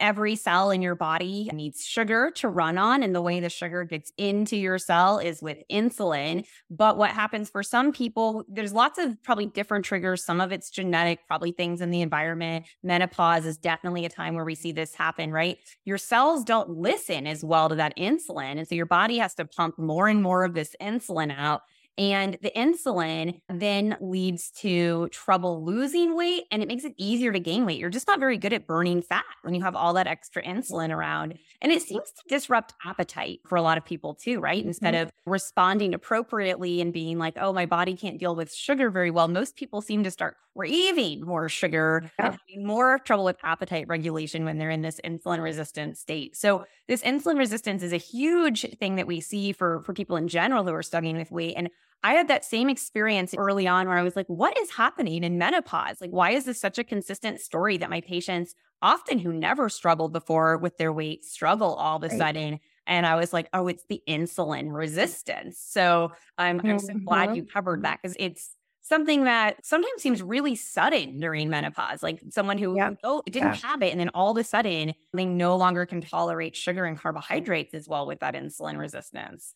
every 0.00 0.36
cell 0.36 0.70
in 0.70 0.82
your 0.82 0.94
body 0.94 1.48
needs 1.52 1.84
sugar 1.84 2.30
to 2.30 2.48
run 2.48 2.76
on 2.76 3.02
and 3.02 3.14
the 3.14 3.22
way 3.22 3.40
the 3.40 3.48
sugar 3.48 3.84
gets 3.84 4.12
into 4.18 4.56
your 4.56 4.78
cell 4.78 5.18
is 5.18 5.40
with 5.40 5.58
insulin. 5.70 6.44
But 6.70 6.98
what 6.98 7.10
happens 7.10 7.48
for 7.48 7.62
some 7.62 7.92
people 7.92 8.44
there's 8.48 8.72
lots 8.72 8.98
of 8.98 9.20
probably 9.22 9.46
different 9.46 9.84
triggers. 9.84 10.24
Some 10.24 10.40
of 10.40 10.52
it's 10.52 10.70
genetic 10.70 11.26
probably 11.26 11.52
things 11.52 11.80
in 11.80 11.90
the 11.90 12.02
environment. 12.02 12.66
Menopause 12.82 13.46
is 13.46 13.56
definitely 13.56 14.04
a 14.04 14.10
time 14.10 14.34
where 14.34 14.44
we 14.44 14.54
see 14.54 14.72
this 14.72 14.94
happen 14.94 15.32
right? 15.32 15.58
Your 15.84 15.98
cells 15.98 16.44
don't 16.44 16.68
listen 16.68 17.26
as 17.26 17.42
well 17.42 17.68
to 17.68 17.74
that 17.76 17.96
insulin 17.96 18.58
and 18.58 18.68
so 18.68 18.74
your 18.74 18.86
body 18.86 19.18
has 19.18 19.34
to 19.36 19.46
pump 19.46 19.78
more 19.78 20.08
and 20.08 20.22
more 20.22 20.44
of 20.44 20.54
this 20.54 20.76
insulin 20.80 21.34
out 21.34 21.62
and 21.98 22.38
the 22.40 22.50
insulin 22.56 23.40
then 23.48 23.96
leads 24.00 24.50
to 24.50 25.08
trouble 25.08 25.64
losing 25.64 26.16
weight 26.16 26.44
and 26.50 26.62
it 26.62 26.68
makes 26.68 26.84
it 26.84 26.94
easier 26.96 27.32
to 27.32 27.40
gain 27.40 27.66
weight. 27.66 27.78
You're 27.78 27.90
just 27.90 28.06
not 28.08 28.18
very 28.18 28.38
good 28.38 28.52
at 28.52 28.66
burning 28.66 29.02
fat 29.02 29.24
when 29.42 29.54
you 29.54 29.62
have 29.62 29.76
all 29.76 29.92
that 29.94 30.06
extra 30.06 30.42
insulin 30.42 30.90
around. 30.90 31.38
And 31.60 31.70
it 31.70 31.82
seems 31.82 32.10
to 32.10 32.22
disrupt 32.28 32.74
appetite 32.84 33.40
for 33.46 33.56
a 33.56 33.62
lot 33.62 33.76
of 33.76 33.84
people 33.84 34.14
too, 34.14 34.40
right? 34.40 34.64
Instead 34.64 34.94
mm-hmm. 34.94 35.04
of 35.04 35.12
responding 35.26 35.92
appropriately 35.92 36.80
and 36.80 36.92
being 36.92 37.18
like, 37.18 37.34
oh, 37.38 37.52
my 37.52 37.66
body 37.66 37.94
can't 37.94 38.18
deal 38.18 38.34
with 38.34 38.54
sugar 38.54 38.90
very 38.90 39.10
well, 39.10 39.28
most 39.28 39.56
people 39.56 39.82
seem 39.82 40.02
to 40.04 40.10
start 40.10 40.36
craving 40.56 41.22
more 41.24 41.48
sugar 41.48 42.04
yeah. 42.18 42.28
and 42.28 42.36
having 42.48 42.66
more 42.66 42.98
trouble 43.00 43.24
with 43.24 43.36
appetite 43.42 43.86
regulation 43.88 44.44
when 44.44 44.58
they're 44.58 44.70
in 44.70 44.82
this 44.82 45.00
insulin 45.04 45.42
resistant 45.42 45.96
state. 45.96 46.36
So 46.36 46.64
this 46.88 47.02
insulin 47.02 47.38
resistance 47.38 47.82
is 47.82 47.92
a 47.92 47.96
huge 47.96 48.66
thing 48.78 48.96
that 48.96 49.06
we 49.06 49.20
see 49.20 49.52
for 49.52 49.82
for 49.82 49.94
people 49.94 50.16
in 50.16 50.28
general 50.28 50.64
who 50.64 50.72
are 50.74 50.82
struggling 50.82 51.16
with 51.16 51.30
weight. 51.30 51.54
And 51.56 51.70
I 52.02 52.14
had 52.14 52.28
that 52.28 52.44
same 52.44 52.68
experience 52.68 53.34
early 53.36 53.66
on 53.66 53.86
where 53.88 53.96
I 53.96 54.02
was 54.02 54.16
like, 54.16 54.26
what 54.26 54.58
is 54.58 54.70
happening 54.72 55.22
in 55.22 55.38
menopause? 55.38 56.00
Like, 56.00 56.10
why 56.10 56.30
is 56.32 56.44
this 56.44 56.60
such 56.60 56.78
a 56.78 56.84
consistent 56.84 57.40
story 57.40 57.76
that 57.76 57.90
my 57.90 58.00
patients, 58.00 58.54
often 58.82 59.18
who 59.20 59.32
never 59.32 59.68
struggled 59.68 60.12
before 60.12 60.58
with 60.58 60.76
their 60.78 60.92
weight, 60.92 61.24
struggle 61.24 61.74
all 61.74 61.96
of 61.96 62.02
a 62.02 62.10
right. 62.10 62.26
sudden? 62.26 62.58
And 62.88 63.06
I 63.06 63.14
was 63.14 63.32
like, 63.32 63.48
oh, 63.52 63.68
it's 63.68 63.84
the 63.88 64.02
insulin 64.08 64.74
resistance. 64.74 65.58
So 65.60 66.12
I'm, 66.38 66.60
I'm 66.66 66.78
so 66.78 66.94
glad 67.06 67.30
Mhm. 67.30 67.36
you 67.36 67.44
covered 67.44 67.84
that 67.84 68.00
because 68.02 68.16
it's 68.18 68.56
something 68.92 69.24
that 69.24 69.64
sometimes 69.64 70.02
seems 70.02 70.22
really 70.22 70.54
sudden 70.54 71.18
during 71.18 71.48
menopause. 71.48 72.02
Like 72.02 72.20
someone 72.28 72.58
who 72.58 72.76
Yeah. 72.76 72.90
oh 73.02 73.22
didn't 73.24 73.54
Yeah. 73.62 73.68
have 73.68 73.82
it, 73.82 73.90
and 73.90 73.98
then 73.98 74.10
all 74.10 74.32
of 74.32 74.36
a 74.36 74.44
sudden 74.44 74.92
they 75.14 75.24
no 75.24 75.56
longer 75.56 75.86
can 75.86 76.02
tolerate 76.02 76.54
sugar 76.54 76.84
and 76.84 76.98
carbohydrates 76.98 77.72
as 77.72 77.88
well 77.88 78.06
with 78.06 78.20
that 78.20 78.34
insulin 78.34 78.76
resistance. 78.78 79.54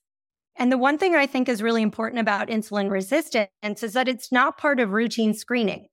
And 0.57 0.73
the 0.73 0.79
one 0.79 0.97
thing 0.97 1.15
I 1.15 1.27
think 1.27 1.51
is 1.51 1.63
really 1.63 1.83
important 1.83 2.21
about 2.21 2.49
insulin 2.49 2.91
resistance 2.91 3.83
is 3.83 3.93
that 3.93 4.09
it's 4.09 4.33
not 4.33 4.57
part 4.57 4.81
of 4.81 4.93
routine 4.93 5.35
screening. 5.35 5.89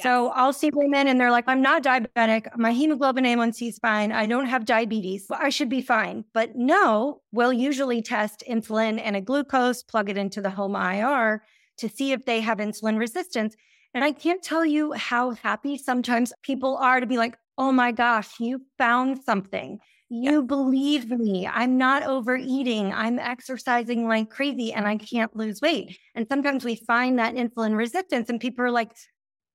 So 0.00 0.28
I'll 0.30 0.52
see 0.52 0.70
women 0.72 1.06
and 1.08 1.20
they're 1.20 1.30
like, 1.30 1.44
I'm 1.46 1.62
not 1.62 1.82
diabetic. 1.82 2.46
My 2.56 2.72
hemoglobin 2.72 3.24
A1C 3.24 3.68
is 3.68 3.78
fine. 3.78 4.12
I 4.12 4.26
don't 4.26 4.46
have 4.46 4.64
diabetes. 4.64 5.26
I 5.30 5.50
should 5.50 5.68
be 5.68 5.82
fine. 5.82 6.24
But 6.32 6.56
no, 6.56 7.20
we'll 7.32 7.52
usually 7.52 8.02
test 8.02 8.42
insulin 8.48 9.00
and 9.02 9.14
a 9.14 9.20
glucose, 9.20 9.82
plug 9.82 10.08
it 10.10 10.16
into 10.16 10.40
the 10.40 10.50
HOMA-IR 10.50 11.44
to 11.78 11.88
see 11.88 12.12
if 12.12 12.24
they 12.24 12.40
have 12.40 12.58
insulin 12.58 12.98
resistance. 12.98 13.56
And 13.94 14.02
I 14.02 14.12
can't 14.12 14.42
tell 14.42 14.64
you 14.64 14.92
how 14.92 15.32
happy 15.32 15.78
sometimes 15.78 16.32
people 16.42 16.76
are 16.76 17.00
to 17.00 17.06
be 17.06 17.16
like, 17.16 17.36
oh 17.56 17.72
my 17.72 17.92
gosh, 17.92 18.40
you 18.40 18.62
found 18.78 19.22
something. 19.22 19.78
You 20.10 20.42
believe 20.42 21.10
me. 21.10 21.46
I'm 21.46 21.78
not 21.78 22.02
overeating. 22.02 22.92
I'm 22.92 23.18
exercising 23.18 24.06
like 24.06 24.30
crazy 24.30 24.72
and 24.72 24.86
I 24.86 24.96
can't 24.96 25.34
lose 25.34 25.60
weight. 25.60 25.98
And 26.14 26.26
sometimes 26.28 26.64
we 26.64 26.76
find 26.76 27.18
that 27.18 27.34
insulin 27.34 27.76
resistance 27.76 28.28
and 28.28 28.40
people 28.40 28.64
are 28.64 28.70
like, 28.70 28.92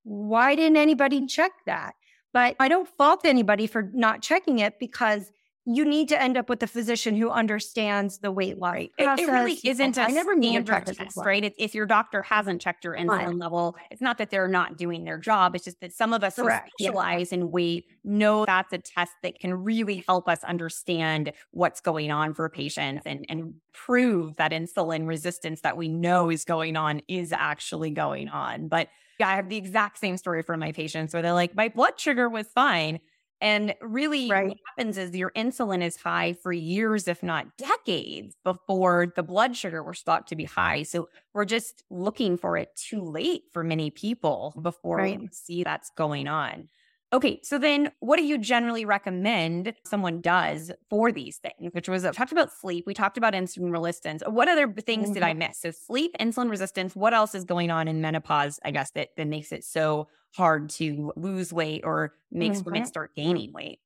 why 0.04 0.56
didn't 0.56 0.78
anybody 0.78 1.26
check 1.26 1.52
that? 1.66 1.94
But 2.34 2.56
I 2.60 2.68
don't 2.68 2.88
fault 2.98 3.22
anybody 3.26 3.68
for 3.68 3.90
not 3.94 4.22
checking 4.22 4.60
it 4.60 4.80
because 4.80 5.32
you 5.72 5.86
need 5.86 6.10
to 6.10 6.20
end 6.20 6.36
up 6.36 6.50
with 6.50 6.64
a 6.64 6.68
physician 6.68 7.16
who 7.16 7.30
understands 7.30 8.20
the 8.20 8.32
weight 8.32 8.58
loss 8.58 8.78
It, 8.78 8.94
it 8.98 9.28
really 9.28 9.60
isn't 9.64 9.98
a 9.98 10.02
I 10.02 10.12
never 10.12 10.36
knew 10.36 10.50
standard 10.52 10.86
check 10.88 10.98
test, 10.98 11.18
right? 11.18 11.44
If, 11.44 11.54
if 11.58 11.76
your 11.76 11.86
doctor 11.86 12.24
hasn't 12.24 12.60
checked 12.62 12.84
your 12.84 12.96
insulin 12.96 13.08
Right. 13.10 13.36
level, 13.36 13.76
it's 13.92 14.02
not 14.02 14.18
that 14.18 14.32
they're 14.32 14.48
not 14.48 14.78
doing 14.78 15.04
their 15.04 15.18
job. 15.20 15.56
It's 15.56 15.66
just 15.66 15.80
that 15.82 15.94
some 15.94 16.12
of 16.14 16.24
us 16.24 16.38
who 16.38 16.44
Correct, 16.44 16.72
yeah. 16.80 16.88
specialize 16.88 17.32
in 17.32 17.52
weight 17.52 17.86
know 18.04 18.46
that's 18.46 18.74
a 18.74 18.80
test 18.80 19.14
that 19.22 19.40
can 19.40 19.54
really 19.54 20.04
help 20.08 20.28
us 20.28 20.44
understand 20.44 21.34
what's 21.52 21.82
going 21.82 22.12
on 22.12 22.34
for 22.34 22.50
patients 22.50 23.04
and, 23.06 23.26
and 23.30 23.54
prove 23.74 24.36
that 24.38 24.52
insulin 24.52 25.08
resistance 25.08 25.62
that 25.62 25.78
we 25.78 25.88
know 25.88 26.30
is 26.30 26.46
going 26.46 26.76
on 26.78 27.02
is 27.08 27.32
actually 27.32 27.92
going 27.92 28.28
on. 28.28 28.68
But 28.70 28.90
yeah, 29.20 29.30
I 29.30 29.36
have 29.36 29.50
the 29.50 29.58
exact 29.58 29.98
same 30.00 30.18
story 30.18 30.42
for 30.42 30.56
my 30.58 30.72
patients 30.72 31.14
where 31.14 31.22
they're 31.22 31.34
like, 31.34 31.56
my 31.56 31.70
blood 31.70 32.00
sugar 32.00 32.30
was 32.30 32.48
fine. 32.48 33.00
And 33.41 33.74
really, 33.81 34.29
Right. 34.29 34.43
what 34.43 34.58
happens 34.67 34.98
is 34.98 35.15
your 35.15 35.31
insulin 35.31 35.81
is 35.81 35.96
high 35.96 36.34
for 36.34 36.51
years, 36.51 37.08
if 37.08 37.24
not 37.24 37.58
decades, 37.58 38.36
before 38.43 39.13
the 39.15 39.24
blood 39.24 39.55
sugar 39.55 39.81
was 39.81 40.01
thought 40.01 40.27
to 40.27 40.36
be 40.36 40.43
high. 40.43 40.84
So 40.84 41.10
we're 41.34 41.46
just 41.46 41.84
looking 41.89 42.38
for 42.38 42.58
it 42.58 42.75
too 42.75 43.01
late 43.01 43.43
for 43.51 43.63
many 43.63 43.91
people 43.91 44.58
before 44.62 45.08
Right. 45.08 45.22
we 45.22 45.29
see 45.31 45.63
that's 45.63 45.89
going 45.91 46.27
on. 46.27 46.69
Okay, 47.12 47.39
so 47.41 47.58
then 47.58 47.91
what 48.01 48.17
do 48.17 48.24
you 48.24 48.38
generally 48.38 48.86
recommend 48.86 49.74
someone 49.84 50.22
does 50.22 50.72
for 50.91 51.12
these 51.12 51.38
things? 51.39 51.74
Which 51.74 51.89
was, 51.89 52.03
we 52.03 52.10
talked 52.12 52.31
about 52.31 52.51
sleep, 52.51 52.86
we 52.86 52.93
talked 52.93 53.17
about 53.17 53.34
insulin 53.34 53.72
resistance. 53.72 54.22
What 54.27 54.48
other 54.48 54.72
things 54.72 55.10
did 55.10 55.24
I 55.24 55.34
Mm-hmm. 55.34 55.34
miss? 55.34 55.58
So 55.58 55.72
sleep, 55.72 56.15
insulin 56.19 56.51
resistance, 56.51 56.96
what 56.96 57.15
else 57.15 57.34
is 57.34 57.46
going 57.46 57.72
on 57.72 57.88
in 57.88 58.00
menopause, 58.00 58.60
I 58.63 58.69
guess, 58.69 58.91
that, 58.91 59.10
that 59.17 59.25
makes 59.27 59.51
it 59.51 59.63
so 59.63 60.08
hard 60.36 60.69
to 60.71 61.12
lose 61.15 61.51
weight 61.53 61.83
or 61.83 62.15
makes 62.31 62.63
women 62.65 62.83
Mhm. 62.83 62.88
start 62.88 63.15
gaining 63.15 63.53
weight? 63.53 63.79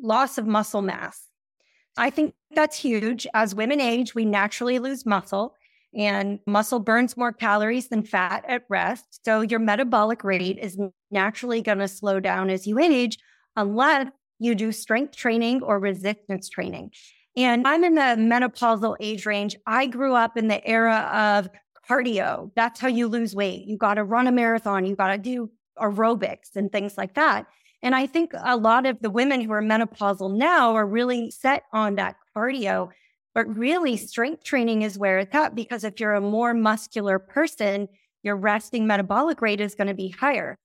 loss 0.00 0.38
of 0.38 0.46
muscle 0.46 0.82
mass. 0.82 1.28
I 1.96 2.10
think 2.10 2.34
that's 2.54 2.78
huge. 2.78 3.26
As 3.34 3.54
women 3.54 3.80
age, 3.80 4.14
we 4.14 4.24
naturally 4.24 4.78
lose 4.78 5.06
muscle, 5.06 5.54
and 5.94 6.40
muscle 6.46 6.80
burns 6.80 7.16
more 7.16 7.32
calories 7.32 7.88
than 7.88 8.02
fat 8.04 8.44
at 8.48 8.64
rest. 8.68 9.24
So 9.24 9.40
your 9.42 9.60
metabolic 9.60 10.24
rate 10.24 10.58
is 10.58 10.78
naturally 11.10 11.62
going 11.62 11.78
to 11.78 11.88
slow 11.88 12.20
down 12.20 12.50
as 12.50 12.66
you 12.66 12.78
age, 12.78 13.18
unless 13.56 14.08
you 14.38 14.54
do 14.54 14.72
strength 14.72 15.16
training 15.16 15.62
or 15.62 15.80
resistance 15.80 16.48
training. 16.48 16.92
And 17.36 17.66
I'm 17.66 17.84
in 17.84 17.94
the 17.94 18.16
menopausal 18.18 18.96
age 19.00 19.26
range. 19.26 19.56
I 19.66 19.86
grew 19.86 20.14
up 20.14 20.36
in 20.36 20.48
the 20.48 20.64
era 20.66 21.10
of 21.12 21.48
cardio. 21.88 22.50
That's 22.54 22.80
how 22.80 22.88
you 22.88 23.08
lose 23.08 23.34
weight. 23.34 23.66
You 23.66 23.76
got 23.76 23.94
to 23.94 24.04
run 24.04 24.26
a 24.26 24.32
marathon, 24.32 24.86
you 24.86 24.96
got 24.96 25.08
to 25.08 25.18
do 25.18 25.50
aerobics 25.78 26.56
and 26.56 26.70
things 26.70 26.98
like 26.98 27.14
that. 27.14 27.46
And 27.82 27.94
I 27.94 28.06
think 28.06 28.32
a 28.34 28.56
lot 28.56 28.86
of 28.86 28.98
the 29.00 29.10
women 29.10 29.40
who 29.40 29.52
are 29.52 29.62
menopausal 29.62 30.36
now 30.36 30.74
are 30.74 30.86
really 30.86 31.30
set 31.30 31.62
on 31.72 31.94
that 31.94 32.16
cardio. 32.36 32.90
But 33.34 33.56
really, 33.56 33.96
strength 33.96 34.42
training 34.42 34.82
is 34.82 34.98
where 34.98 35.20
it's 35.20 35.34
at 35.34 35.54
because 35.54 35.84
if 35.84 36.00
you're 36.00 36.14
a 36.14 36.20
more 36.20 36.54
muscular 36.54 37.20
person, 37.20 37.88
your 38.24 38.34
resting 38.36 38.86
metabolic 38.86 39.40
rate 39.40 39.60
is 39.60 39.76
going 39.76 39.86
to 39.86 39.94
be 39.94 40.08
higher. 40.08 40.58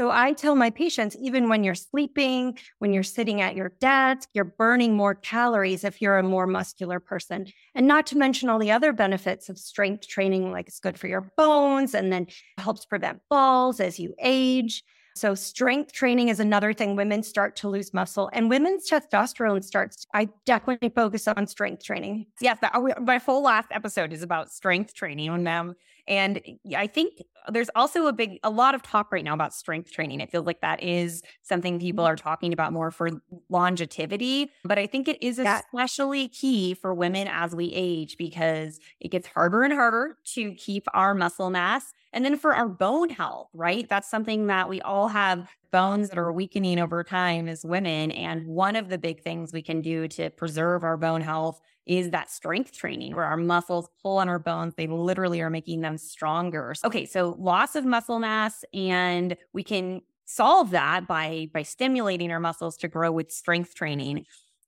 So 0.00 0.12
I 0.12 0.32
tell 0.32 0.54
my 0.54 0.70
patients, 0.70 1.16
even 1.20 1.48
when 1.48 1.64
you're 1.64 1.74
sleeping, 1.74 2.56
when 2.78 2.92
you're 2.92 3.02
sitting 3.02 3.40
at 3.40 3.56
your 3.56 3.72
desk, 3.80 4.28
you're 4.32 4.44
burning 4.44 4.94
more 4.96 5.16
calories 5.16 5.82
if 5.82 6.00
you're 6.00 6.18
a 6.18 6.22
more 6.22 6.46
muscular 6.46 7.00
person. 7.00 7.46
And 7.74 7.88
not 7.88 8.06
to 8.08 8.18
mention 8.18 8.48
all 8.48 8.60
the 8.60 8.70
other 8.70 8.92
benefits 8.92 9.48
of 9.48 9.58
strength 9.58 10.06
training, 10.06 10.52
like 10.52 10.68
it's 10.68 10.78
good 10.78 10.98
for 10.98 11.08
your 11.08 11.32
bones 11.36 11.94
and 11.94 12.12
then 12.12 12.28
helps 12.58 12.86
prevent 12.86 13.20
falls 13.28 13.80
as 13.80 13.98
you 13.98 14.14
age. 14.20 14.84
So 15.16 15.34
strength 15.34 15.92
training 15.92 16.28
is 16.28 16.38
another 16.38 16.72
thing 16.72 16.94
women 16.94 17.24
start 17.24 17.56
to 17.56 17.68
lose 17.68 17.92
muscle 17.92 18.30
and 18.32 18.48
women's 18.48 18.88
testosterone 18.88 19.64
starts. 19.64 20.06
I 20.14 20.28
definitely 20.46 20.90
focus 20.90 21.26
on 21.26 21.48
strength 21.48 21.82
training. 21.82 22.26
Yes, 22.40 22.58
my 23.00 23.18
whole 23.18 23.42
last 23.42 23.66
episode 23.72 24.12
is 24.12 24.22
about 24.22 24.52
strength 24.52 24.94
training 24.94 25.28
on 25.28 25.42
them. 25.42 25.74
And 26.08 26.40
eh, 26.46 26.76
I 26.76 26.86
think 26.88 27.22
there's 27.50 27.70
also 27.76 28.06
a 28.06 28.12
big, 28.12 28.38
a 28.42 28.50
lot 28.50 28.74
of 28.74 28.82
talk 28.82 29.12
right 29.12 29.24
now 29.24 29.34
about 29.34 29.54
strength 29.54 29.92
training. 29.92 30.20
It 30.20 30.30
feels 30.30 30.46
like 30.46 30.60
that 30.62 30.82
is 30.82 31.22
something 31.42 31.78
people 31.78 32.04
mm-hmm. 32.04 32.12
are 32.12 32.16
talking 32.16 32.52
about 32.52 32.72
more 32.72 32.90
for 32.90 33.10
longevity. 33.48 34.50
But 34.64 34.78
I 34.78 34.86
think 34.86 35.08
it 35.08 35.22
is 35.22 35.38
Yeah. 35.38 35.60
especially 35.60 36.28
key 36.28 36.74
for 36.74 36.92
women 36.92 37.28
as 37.28 37.54
we 37.54 37.70
age 37.74 38.16
because 38.18 38.80
it 39.00 39.08
gets 39.10 39.28
harder 39.28 39.62
and 39.62 39.72
harder 39.72 40.18
to 40.34 40.54
keep 40.54 40.86
our 40.94 41.14
muscle 41.14 41.50
mass. 41.50 41.92
And 42.12 42.24
then 42.24 42.36
for 42.36 42.54
our 42.54 42.68
bone 42.68 43.10
health, 43.10 43.50
right? 43.52 43.88
That's 43.88 44.10
something 44.10 44.46
that 44.46 44.68
we 44.68 44.80
all 44.80 45.08
have 45.08 45.50
bones 45.70 46.08
that 46.08 46.18
are 46.18 46.32
weakening 46.32 46.78
over 46.78 47.04
time 47.04 47.48
as 47.48 47.64
women. 47.64 48.10
And 48.12 48.46
one 48.46 48.76
of 48.76 48.88
the 48.88 48.98
big 48.98 49.22
things 49.22 49.52
we 49.52 49.62
can 49.62 49.82
do 49.82 50.08
to 50.08 50.30
preserve 50.30 50.84
our 50.84 50.96
bone 50.96 51.20
health 51.20 51.60
is 51.86 52.10
that 52.10 52.30
strength 52.30 52.72
training 52.72 53.14
where 53.14 53.24
our 53.24 53.36
muscles 53.36 53.88
pull 54.02 54.18
on 54.18 54.28
our 54.28 54.38
bones. 54.38 54.74
They 54.74 54.86
literally 54.86 55.40
are 55.40 55.50
making 55.50 55.80
them 55.80 55.98
stronger. 55.98 56.74
Okay, 56.84 57.06
so 57.06 57.36
loss 57.38 57.74
of 57.74 57.84
muscle 57.84 58.18
mass, 58.18 58.64
and 58.72 59.36
we 59.52 59.62
can 59.62 60.02
solve 60.26 60.70
that 60.70 61.06
by 61.08 61.48
by 61.54 61.62
stimulating 61.62 62.30
our 62.30 62.40
muscles 62.40 62.76
to 62.76 62.88
grow 62.88 63.10
with 63.10 63.32
strength 63.32 63.74
training. 63.74 64.26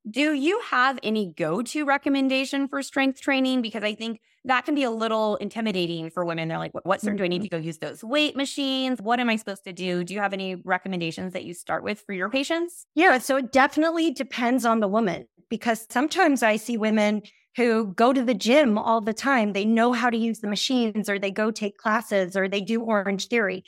Do 0.09 0.33
you 0.33 0.61
have 0.71 0.99
any 1.03 1.35
go-to 1.37 1.85
recommendation 1.85 2.69
for 2.69 2.83
strength 2.83 3.21
training? 3.21 3.63
Because 3.63 3.83
I 3.83 3.95
think 3.95 4.21
that 4.45 4.65
can 4.65 4.75
be 4.75 4.85
a 4.85 4.91
little 4.91 5.37
intimidating 5.37 6.11
for 6.11 6.25
women. 6.25 6.49
They're 6.49 6.59
like, 6.59 6.73
what, 6.73 6.87
what 6.87 7.01
do 7.01 7.11
I 7.11 7.29
need 7.29 7.37
mm-hmm. 7.37 7.43
to 7.43 7.49
go 7.49 7.57
use 7.59 7.79
those 7.79 8.03
weight 8.03 8.37
machines? 8.37 9.03
What 9.03 9.21
am 9.21 9.29
I 9.29 9.37
supposed 9.37 9.65
to 9.65 9.73
do? 9.73 10.03
Do 10.03 10.15
you 10.15 10.21
have 10.21 10.33
any 10.33 10.55
recommendations 10.55 11.35
that 11.35 11.45
you 11.45 11.53
start 11.53 11.85
with 11.85 12.01
for 12.01 12.15
your 12.15 12.31
patients? 12.31 12.87
Yeah, 12.95 13.19
so 13.19 13.37
it 13.37 13.53
definitely 13.53 14.13
depends 14.13 14.65
on 14.65 14.81
the 14.81 14.89
woman 14.89 15.27
because 15.51 15.87
sometimes 15.91 16.43
I 16.43 16.57
see 16.57 16.79
women 16.79 17.23
who 17.57 17.93
go 17.95 18.13
to 18.13 18.25
the 18.25 18.35
gym 18.35 18.79
all 18.79 19.01
the 19.01 19.13
time. 19.13 19.53
They 19.53 19.65
know 19.65 19.93
how 19.93 20.09
to 20.09 20.17
use 20.17 20.41
the 20.41 20.49
machines 20.49 21.11
or 21.11 21.19
they 21.19 21.31
go 21.31 21.51
take 21.51 21.77
classes 21.77 22.37
or 22.37 22.49
they 22.49 22.61
do 22.61 22.81
Orangetheory. 22.81 23.63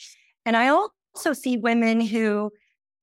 And 0.47 0.57
I 0.57 0.69
also 0.69 1.33
see 1.33 1.57
women 1.57 2.01
who 2.01 2.53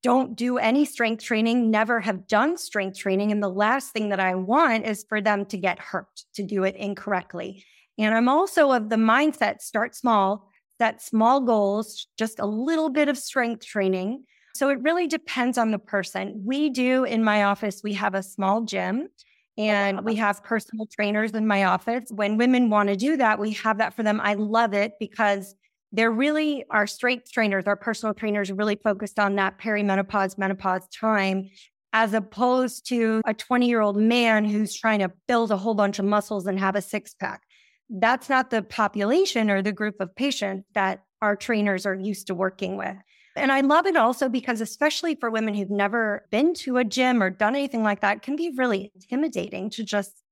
don't 0.01 0.35
do 0.35 0.57
any 0.57 0.85
strength 0.85 1.23
training, 1.23 1.69
never 1.69 1.99
have 1.99 2.27
done 2.27 2.57
strength 2.57 2.97
training. 2.97 3.31
And 3.31 3.43
the 3.43 3.49
last 3.49 3.91
thing 3.91 4.09
that 4.09 4.19
I 4.19 4.35
want 4.35 4.85
is 4.85 5.05
for 5.07 5.21
them 5.21 5.45
to 5.47 5.57
get 5.57 5.79
hurt, 5.79 6.23
to 6.35 6.43
do 6.43 6.63
it 6.63 6.75
incorrectly. 6.75 7.65
And 7.97 8.15
I'm 8.15 8.29
also 8.29 8.71
of 8.71 8.89
the 8.89 8.95
mindset 8.95 9.61
start 9.61 9.95
small, 9.95 10.49
set 10.77 11.01
small 11.01 11.41
goals, 11.41 12.07
just 12.17 12.39
a 12.39 12.45
little 12.45 12.89
bit 12.89 13.09
of 13.09 13.17
strength 13.17 13.65
training. 13.65 14.23
So 14.55 14.69
it 14.69 14.81
really 14.81 15.07
depends 15.07 15.57
on 15.57 15.71
the 15.71 15.79
person. 15.79 16.41
We 16.45 16.69
do 16.69 17.03
in 17.03 17.23
my 17.23 17.43
office, 17.43 17.81
we 17.83 17.93
have 17.93 18.15
a 18.15 18.23
small 18.23 18.61
gym 18.61 19.09
oh, 19.09 19.61
and 19.61 20.05
we 20.05 20.15
have 20.15 20.43
personal 20.43 20.87
trainers 20.87 21.31
in 21.31 21.45
my 21.45 21.65
office. 21.65 22.05
When 22.09 22.37
women 22.37 22.69
want 22.69 22.87
to 22.87 22.95
do 22.95 23.17
that, 23.17 23.37
we 23.37 23.51
have 23.51 23.77
that 23.79 23.93
for 23.93 24.03
them. 24.03 24.21
I 24.23 24.35
love 24.35 24.73
it 24.73 24.93
because 24.99 25.55
they're 25.91 26.11
really 26.11 26.65
our 26.69 26.87
strength 26.87 27.31
trainers, 27.31 27.65
our 27.65 27.75
personal 27.75 28.13
trainers 28.13 28.51
really 28.51 28.75
focused 28.75 29.19
on 29.19 29.35
that 29.35 29.59
perimenopause, 29.59 30.37
menopause 30.37 30.87
time, 30.89 31.49
as 31.93 32.13
opposed 32.13 32.87
to 32.87 33.21
a 33.25 33.33
20 33.33 33.67
year 33.67 33.81
old 33.81 33.97
man 33.97 34.45
who's 34.45 34.75
trying 34.75 34.99
to 34.99 35.11
build 35.27 35.51
a 35.51 35.57
whole 35.57 35.73
bunch 35.73 35.99
of 35.99 36.05
muscles 36.05 36.45
and 36.45 36.59
have 36.59 36.75
a 36.75 36.81
six 36.81 37.13
pack. 37.13 37.43
That's 37.89 38.29
not 38.29 38.51
the 38.51 38.61
population 38.61 39.49
or 39.49 39.61
the 39.61 39.71
group 39.71 39.95
of 39.99 40.15
patients 40.15 40.67
that 40.75 41.03
our 41.21 41.35
trainers 41.35 41.85
are 41.85 41.95
used 41.95 42.27
to 42.27 42.35
working 42.35 42.77
with. 42.77 42.95
And 43.35 43.51
I 43.51 43.61
love 43.61 43.85
it 43.85 43.95
also 43.95 44.29
because, 44.29 44.61
especially 44.61 45.15
for 45.15 45.31
women 45.31 45.53
who've 45.53 45.69
never 45.69 46.27
been 46.29 46.53
to 46.55 46.77
a 46.77 46.83
gym 46.83 47.23
or 47.23 47.29
done 47.29 47.55
anything 47.55 47.83
like 47.83 48.01
that, 48.01 48.21
can 48.21 48.35
be 48.35 48.53
really 48.55 48.91
intimidating 48.93 49.69
to 49.71 49.83
just 49.83 50.23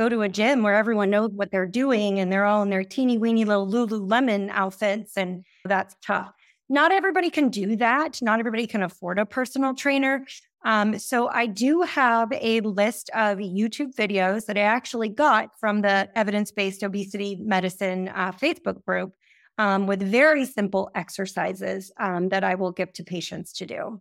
go 0.00 0.08
to 0.08 0.22
a 0.22 0.28
gym 0.30 0.62
where 0.62 0.76
everyone 0.76 1.10
knows 1.10 1.30
what 1.34 1.50
they're 1.50 1.66
doing 1.66 2.20
and 2.20 2.32
they're 2.32 2.46
all 2.46 2.62
in 2.62 2.70
their 2.70 2.82
teeny 2.82 3.18
weeny 3.18 3.44
little 3.44 3.66
Lululemon 3.66 4.48
outfits. 4.50 5.14
And 5.14 5.44
that's 5.66 5.94
tough. 6.02 6.32
Not 6.70 6.90
everybody 6.90 7.28
can 7.28 7.50
do 7.50 7.76
that. 7.76 8.22
Not 8.22 8.38
everybody 8.38 8.66
can 8.66 8.82
afford 8.82 9.18
a 9.18 9.26
personal 9.26 9.74
trainer. 9.74 10.24
Um, 10.64 10.98
so 10.98 11.28
I 11.28 11.44
do 11.44 11.82
have 11.82 12.32
a 12.32 12.60
list 12.60 13.10
of 13.14 13.38
YouTube 13.38 13.94
videos 13.94 14.46
that 14.46 14.56
I 14.56 14.62
actually 14.62 15.10
got 15.10 15.50
from 15.60 15.82
the 15.82 16.08
evidence 16.16 16.50
based 16.50 16.82
obesity 16.82 17.36
medicine 17.36 18.08
uh, 18.08 18.32
Facebook 18.32 18.82
group 18.86 19.12
um, 19.58 19.86
with 19.86 20.02
very 20.02 20.46
simple 20.46 20.90
exercises 20.94 21.92
um, 21.98 22.30
that 22.30 22.42
I 22.42 22.54
will 22.54 22.72
give 22.72 22.90
to 22.94 23.04
patients 23.04 23.52
to 23.54 23.66
do. 23.66 24.00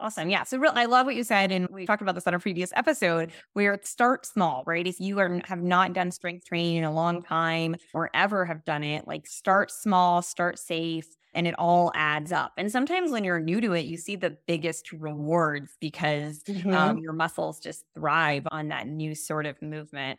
Awesome. 0.00 0.28
Yeah. 0.28 0.42
So 0.42 0.58
real, 0.58 0.72
I 0.74 0.86
love 0.86 1.06
what 1.06 1.14
you 1.14 1.22
said. 1.22 1.52
And 1.52 1.68
we 1.70 1.86
talked 1.86 2.02
about 2.02 2.16
this 2.16 2.26
on 2.26 2.34
a 2.34 2.38
previous 2.40 2.72
episode 2.74 3.30
where 3.52 3.78
start 3.84 4.26
small, 4.26 4.64
right? 4.66 4.86
If 4.86 4.98
you 4.98 5.18
are, 5.20 5.40
have 5.44 5.62
not 5.62 5.92
done 5.92 6.10
strength 6.10 6.46
training 6.46 6.76
in 6.76 6.84
a 6.84 6.92
long 6.92 7.22
time 7.22 7.76
or 7.92 8.10
ever 8.12 8.44
have 8.44 8.64
done 8.64 8.82
it, 8.82 9.06
like 9.06 9.26
start 9.26 9.70
small, 9.70 10.20
start 10.20 10.58
safe, 10.58 11.06
and 11.32 11.46
it 11.46 11.54
all 11.58 11.92
adds 11.94 12.32
up. 12.32 12.52
And 12.56 12.70
sometimes 12.72 13.12
when 13.12 13.22
you're 13.22 13.40
new 13.40 13.60
to 13.60 13.72
it, 13.72 13.86
you 13.86 13.96
see 13.96 14.16
the 14.16 14.36
biggest 14.48 14.90
rewards 14.92 15.76
because 15.80 16.42
mm-hmm. 16.42 16.74
um, 16.74 16.98
your 16.98 17.12
muscles 17.12 17.60
just 17.60 17.84
thrive 17.94 18.46
on 18.50 18.68
that 18.68 18.88
new 18.88 19.14
sort 19.14 19.46
of 19.46 19.62
movement. 19.62 20.18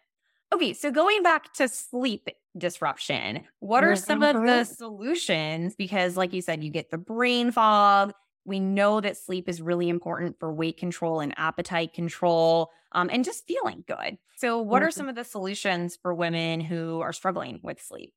Okay, 0.54 0.74
so 0.74 0.90
going 0.90 1.22
back 1.22 1.54
to 1.56 1.68
sleep 1.68 2.30
disruption, 2.58 3.42
what 3.60 3.84
are 3.84 3.96
some 3.96 4.24
of 4.24 4.36
the 4.36 4.40
mm-hmm. 4.40 4.74
solutions? 4.74 5.76
Because, 5.76 6.16
like 6.16 6.34
you 6.34 6.42
said, 6.42 6.64
you 6.64 6.72
get 6.72 6.92
the 6.92 6.98
brain 6.98 7.52
fog. 7.52 8.14
We 8.46 8.60
know 8.60 9.02
that 9.02 9.18
sleep 9.18 9.50
is 9.50 9.62
really 9.62 9.90
important 9.90 10.40
for 10.40 10.54
weight 10.54 10.78
control 10.78 11.20
and 11.20 11.34
appetite 11.38 11.94
control 11.94 12.72
um, 12.92 13.10
and 13.12 13.26
just 13.26 13.48
feeling 13.48 13.84
good. 13.88 14.18
So, 14.38 14.62
what 14.62 14.84
are 14.84 14.88
mm-hmm. 14.88 14.98
some 14.98 15.10
of 15.10 15.16
the 15.16 15.24
solutions 15.24 15.98
for 16.02 16.14
women 16.14 16.62
who 16.62 17.02
are 17.02 17.14
struggling 17.14 17.60
with 17.64 17.82
sleep? 17.82 18.14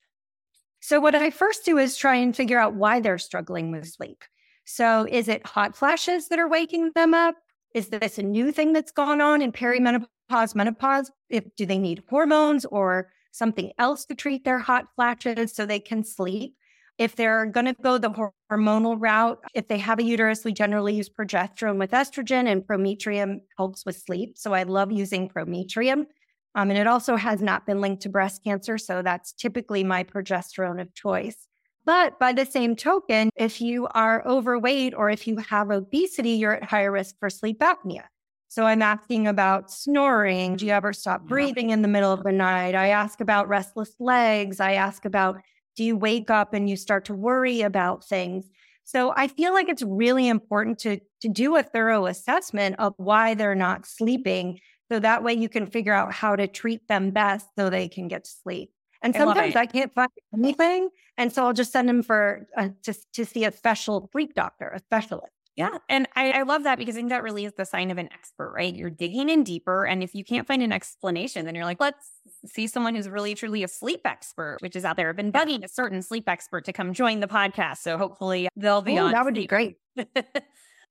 So, 0.80 1.00
what 1.00 1.14
I 1.14 1.30
first 1.30 1.64
do 1.64 1.78
is 1.78 1.97
try 1.97 2.16
and 2.16 2.37
figure 2.37 2.58
out 2.58 2.75
why 2.75 3.00
they're 3.00 3.18
struggling 3.18 3.70
with 3.70 3.88
sleep. 3.88 4.23
So, 4.64 5.06
is 5.11 5.28
it 5.28 5.47
hot 5.47 5.76
flashes 5.76 6.28
that 6.28 6.38
are 6.38 6.49
waking 6.49 6.92
them 6.94 7.14
up? 7.14 7.37
Is 7.75 7.88
this 7.88 8.18
a 8.18 8.23
new 8.23 8.52
thing 8.52 8.73
that's 8.73 8.92
gone 8.92 9.20
on 9.20 9.42
in 9.42 9.52
perimenopause, 9.52 10.54
menopause? 10.54 11.11
If 11.28 11.44
do 11.56 11.66
they 11.66 11.78
need 11.78 12.02
hormones 12.08 12.64
or 12.66 13.11
something 13.32 13.73
else 13.78 14.04
to 14.06 14.14
treat 14.14 14.44
their 14.44 14.58
hot 14.58 14.87
flashes 14.94 15.54
so 15.54 15.64
they 15.64 15.80
can 15.80 16.04
sleep? 16.04 16.54
If 16.99 17.14
they're 17.14 17.47
going 17.47 17.67
to 17.67 17.75
go 17.81 17.97
the 17.97 18.11
hormonal 18.50 18.97
route, 18.99 19.38
if 19.55 19.69
they 19.69 19.78
have 19.78 20.00
a 20.00 20.02
uterus, 20.02 20.45
we 20.45 20.52
generally 20.52 20.95
use 20.95 21.09
progesterone 21.09 21.78
with 21.78 21.93
estrogen, 21.93 22.50
and 22.50 22.67
prometrium 22.67 23.40
helps 23.57 23.87
with 23.87 23.97
sleep. 23.97 24.37
So 24.37 24.52
I 24.52 24.64
love 24.64 24.90
using 24.90 25.28
prometrium. 25.28 26.07
Um, 26.55 26.71
and 26.71 26.78
it 26.78 26.88
also 26.88 27.14
has 27.14 27.40
not 27.40 27.67
been 27.67 27.81
linked 27.81 28.02
to 28.02 28.09
breast 28.09 28.43
cancer. 28.43 28.78
So 28.78 29.00
that's 29.02 29.33
typically 29.33 29.85
my 29.85 30.02
progesterone 30.02 30.81
of 30.81 30.93
choice. 30.93 31.47
But 31.85 32.19
by 32.19 32.33
the 32.33 32.45
same 32.45 32.75
token, 32.75 33.31
if 33.37 33.61
you 33.61 33.87
are 33.93 34.26
overweight 34.26 34.93
or 34.95 35.09
if 35.09 35.26
you 35.26 35.37
have 35.37 35.71
obesity, 35.71 36.33
you're 36.33 36.55
at 36.55 36.64
higher 36.64 36.90
risk 36.90 37.14
for 37.21 37.31
sleep 37.31 37.61
apnea. 37.61 38.05
So 38.49 38.64
I'm 38.64 38.83
asking 38.83 39.26
about 39.26 39.71
snoring. 39.71 40.57
Do 40.57 40.67
you 40.67 40.73
ever 40.73 40.93
stop 40.93 41.26
breathing 41.26 41.71
in 41.71 41.83
the 41.83 41.88
middle 41.88 42.12
of 42.12 42.25
the 42.25 42.33
night? 42.33 42.75
I 42.75 42.88
ask 42.88 43.21
about 43.21 43.49
restless 43.49 43.95
legs. 44.00 44.58
I 44.58 44.73
ask 44.73 45.04
about 45.04 45.41
do 45.78 45.84
you 45.84 45.97
wake 45.97 46.28
up 46.28 46.54
and 46.54 46.69
you 46.69 46.76
start 46.76 47.04
to 47.04 47.14
worry 47.14 47.62
about 47.62 48.04
things? 48.04 48.50
So 48.82 49.14
I 49.17 49.28
feel 49.28 49.52
like 49.54 49.69
it's 49.69 49.82
really 49.82 50.26
important 50.26 50.80
to 50.80 50.99
to 51.23 51.28
do 51.28 51.56
a 51.56 51.62
thorough 51.62 52.06
assessment 52.06 52.76
of 52.78 52.95
why 52.97 53.34
they're 53.34 53.54
not 53.54 53.86
sleeping 53.86 54.58
so 54.91 54.99
that 54.99 55.23
way 55.23 55.34
you 55.34 55.49
can 55.49 55.67
figure 55.67 55.93
out 55.93 56.12
how 56.12 56.34
to 56.34 56.49
treat 56.49 56.88
them 56.88 57.10
best 57.10 57.47
so 57.56 57.71
they 57.71 57.88
can 57.88 58.08
get 58.08 58.25
to 58.25 58.30
sleep. 58.30 58.73
And 59.02 59.14
sometimes 59.14 59.54
I, 59.54 59.60
I 59.60 59.67
can't 59.67 59.93
find 59.95 60.10
anything. 60.34 60.88
And 61.17 61.32
so 61.32 61.45
I'll 61.45 61.52
just 61.52 61.71
send 61.71 61.88
them 61.88 62.02
for 62.02 62.47
uh, 62.56 62.71
to, 62.84 62.95
to 63.12 63.25
see 63.25 63.45
a 63.45 63.52
special 63.52 64.08
sleep 64.12 64.34
doctor, 64.34 64.69
a 64.69 64.80
specialist. 64.80 65.32
Yeah. 65.58 65.78
And 65.88 66.08
I, 66.14 66.30
I, 66.30 66.42
love 66.42 66.62
that 66.62 66.78
because 66.78 66.94
I 66.94 66.99
think 66.99 67.08
that 67.08 67.25
really 67.25 67.44
is 67.44 67.52
the 67.56 67.64
sign 67.64 67.90
of 67.90 67.99
an 67.99 68.08
expert, 68.12 68.52
right? 68.54 68.73
You're 68.73 68.90
digging 68.90 69.28
in 69.28 69.42
deeper. 69.42 69.84
And 69.84 70.04
if 70.04 70.14
you 70.14 70.23
can't 70.23 70.47
find 70.47 70.62
an 70.62 70.71
explanation, 70.71 71.44
then 71.44 71.56
you're 71.56 71.64
like, 71.64 71.80
let's 71.80 72.12
see 72.47 72.68
someone 72.68 72.94
who's 72.94 73.08
really 73.08 73.34
truly 73.34 73.64
a 73.64 73.68
sleep 73.68 74.02
expert, 74.04 74.58
which 74.60 74.76
is 74.76 74.84
out 74.84 74.97
there. 74.97 75.08
I've 75.08 75.16
been 75.16 75.32
bugging 75.32 75.64
a 75.64 75.68
certain 75.68 76.00
sleep 76.00 76.28
expert 76.28 76.64
to 76.66 76.73
come 76.73 76.92
join 76.92 77.18
the 77.18 77.26
podcast. 77.26 77.78
So 77.78 77.99
hopefully 77.99 78.49
they'll 78.54 78.82
be 78.82 78.99
Ooh, 78.99 79.00
on. 79.00 79.10
That 79.10 79.25
would 79.25 79.34
be 79.34 79.49
great. 79.49 79.78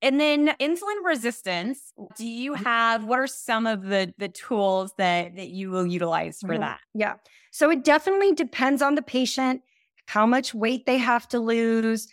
And 0.01 0.19
then 0.19 0.49
insulin 0.59 1.03
resistance, 1.03 1.91
do 2.15 2.27
you 2.27 2.53
have 2.53 3.05
what 3.05 3.17
are 3.17 3.25
some 3.25 3.65
of 3.65 3.81
the 3.81 4.13
the 4.19 4.27
tools 4.27 4.93
that 4.99 5.35
that 5.37 5.49
you 5.49 5.71
will 5.71 5.87
utilize 5.87 6.39
for 6.39 6.49
mm-hmm. 6.49 6.61
that? 6.61 6.79
Yeah. 6.93 7.15
So 7.51 7.71
it 7.71 7.83
definitely 7.83 8.33
depends 8.33 8.83
on 8.83 8.93
the 8.93 9.01
patient, 9.01 9.63
how 10.05 10.27
much 10.27 10.53
weight 10.53 10.85
they 10.85 10.97
have 10.97 11.27
to 11.29 11.39
lose, 11.39 12.07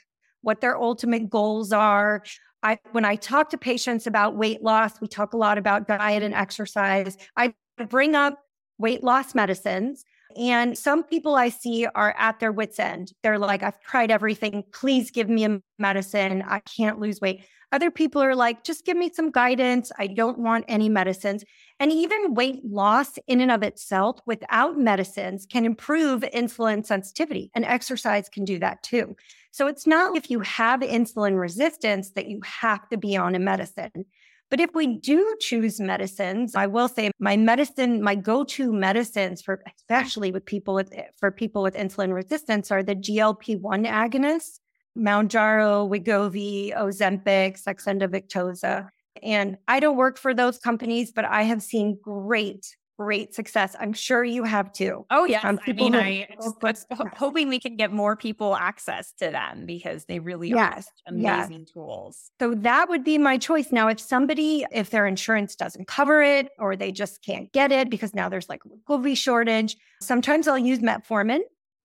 what 0.44 0.60
their 0.60 0.76
ultimate 0.80 1.28
goals 1.28 1.72
are. 1.72 2.22
I 2.62 2.78
when 2.92 3.04
I 3.04 3.16
talk 3.16 3.50
to 3.50 3.58
patients 3.58 4.06
about 4.06 4.36
weight 4.36 4.62
loss, 4.62 5.00
we 5.00 5.08
talk 5.08 5.32
a 5.32 5.36
lot 5.36 5.58
about 5.58 5.88
diet 5.88 6.22
and 6.22 6.34
exercise. 6.34 7.16
I 7.36 7.54
bring 7.88 8.14
up 8.14 8.38
weight 8.78 9.02
loss 9.02 9.34
medicines 9.34 10.04
and 10.36 10.76
some 10.76 11.04
people 11.04 11.36
I 11.36 11.48
see 11.48 11.86
are 11.86 12.14
at 12.18 12.40
their 12.40 12.52
wits' 12.52 12.78
end. 12.78 13.12
They're 13.22 13.38
like, 13.38 13.62
I've 13.62 13.80
tried 13.80 14.10
everything. 14.10 14.64
Please 14.72 15.10
give 15.10 15.28
me 15.28 15.44
a 15.44 15.60
medicine. 15.78 16.42
I 16.46 16.60
can't 16.60 16.98
lose 16.98 17.20
weight. 17.20 17.44
Other 17.72 17.90
people 17.90 18.22
are 18.22 18.36
like, 18.36 18.62
just 18.62 18.84
give 18.84 18.96
me 18.96 19.10
some 19.12 19.30
guidance. 19.30 19.90
I 19.98 20.06
don't 20.06 20.38
want 20.38 20.64
any 20.68 20.88
medicines. 20.88 21.44
And 21.80 21.90
even 21.90 22.34
weight 22.34 22.64
loss 22.64 23.18
in 23.26 23.40
and 23.40 23.50
of 23.50 23.62
itself 23.62 24.20
without 24.26 24.78
medicines 24.78 25.46
can 25.46 25.64
improve 25.64 26.22
insulin 26.22 26.86
sensitivity, 26.86 27.50
and 27.54 27.64
exercise 27.64 28.28
can 28.28 28.44
do 28.44 28.58
that 28.60 28.82
too. 28.82 29.16
So 29.54 29.68
it's 29.68 29.86
not 29.86 30.16
if 30.16 30.32
you 30.32 30.40
have 30.40 30.80
insulin 30.80 31.38
resistance 31.38 32.10
that 32.16 32.26
you 32.26 32.40
have 32.44 32.88
to 32.88 32.96
be 32.96 33.16
on 33.16 33.36
a 33.36 33.38
medicine. 33.38 34.04
But 34.50 34.58
if 34.58 34.74
we 34.74 34.98
do 34.98 35.36
choose 35.38 35.78
medicines, 35.78 36.56
I 36.56 36.66
will 36.66 36.88
say 36.88 37.12
my 37.20 37.36
medicine, 37.36 38.02
my 38.02 38.16
go-to 38.16 38.72
medicines 38.72 39.42
for 39.42 39.62
especially 39.78 40.32
with 40.32 40.44
people 40.44 40.74
with 40.74 40.92
for 41.20 41.30
people 41.30 41.62
with 41.62 41.76
insulin 41.76 42.12
resistance 42.12 42.72
are 42.72 42.82
the 42.82 42.96
GLP-1 42.96 43.86
agonists 43.86 44.58
Mounjaro, 44.98 45.88
Wegovy, 45.88 46.76
Ozempic, 46.76 47.62
Saxenda 47.62 48.08
Victoza. 48.08 48.88
And 49.22 49.56
I 49.68 49.78
don't 49.78 49.96
work 49.96 50.18
for 50.18 50.34
those 50.34 50.58
companies, 50.58 51.12
but 51.12 51.26
I 51.26 51.42
have 51.42 51.62
seen 51.62 51.96
great, 52.02 52.76
great 52.98 53.34
success. 53.34 53.74
I'm 53.78 53.92
sure 53.92 54.24
you 54.24 54.44
have 54.44 54.72
too. 54.72 55.04
Oh, 55.10 55.24
yeah. 55.24 55.40
Um, 55.42 55.58
I 55.66 55.72
mean, 55.72 55.94
I 55.94 56.28
just, 56.62 56.86
hoping 57.16 57.48
we 57.48 57.58
can 57.58 57.76
get 57.76 57.92
more 57.92 58.16
people 58.16 58.54
access 58.56 59.12
to 59.18 59.30
them 59.30 59.66
because 59.66 60.04
they 60.04 60.18
really 60.18 60.50
yes, 60.50 60.86
are 61.06 61.14
amazing 61.14 61.60
yes. 61.60 61.70
tools. 61.72 62.30
So 62.40 62.54
that 62.54 62.88
would 62.88 63.04
be 63.04 63.18
my 63.18 63.38
choice. 63.38 63.72
Now, 63.72 63.88
if 63.88 64.00
somebody, 64.00 64.64
if 64.72 64.90
their 64.90 65.06
insurance 65.06 65.56
doesn't 65.56 65.88
cover 65.88 66.22
it 66.22 66.50
or 66.58 66.76
they 66.76 66.92
just 66.92 67.22
can't 67.22 67.52
get 67.52 67.72
it 67.72 67.90
because 67.90 68.14
now 68.14 68.28
there's 68.28 68.48
like 68.48 68.60
Wegovy 68.64 69.16
shortage, 69.16 69.76
sometimes 70.00 70.48
I'll 70.48 70.58
use 70.58 70.78
metformin 70.80 71.40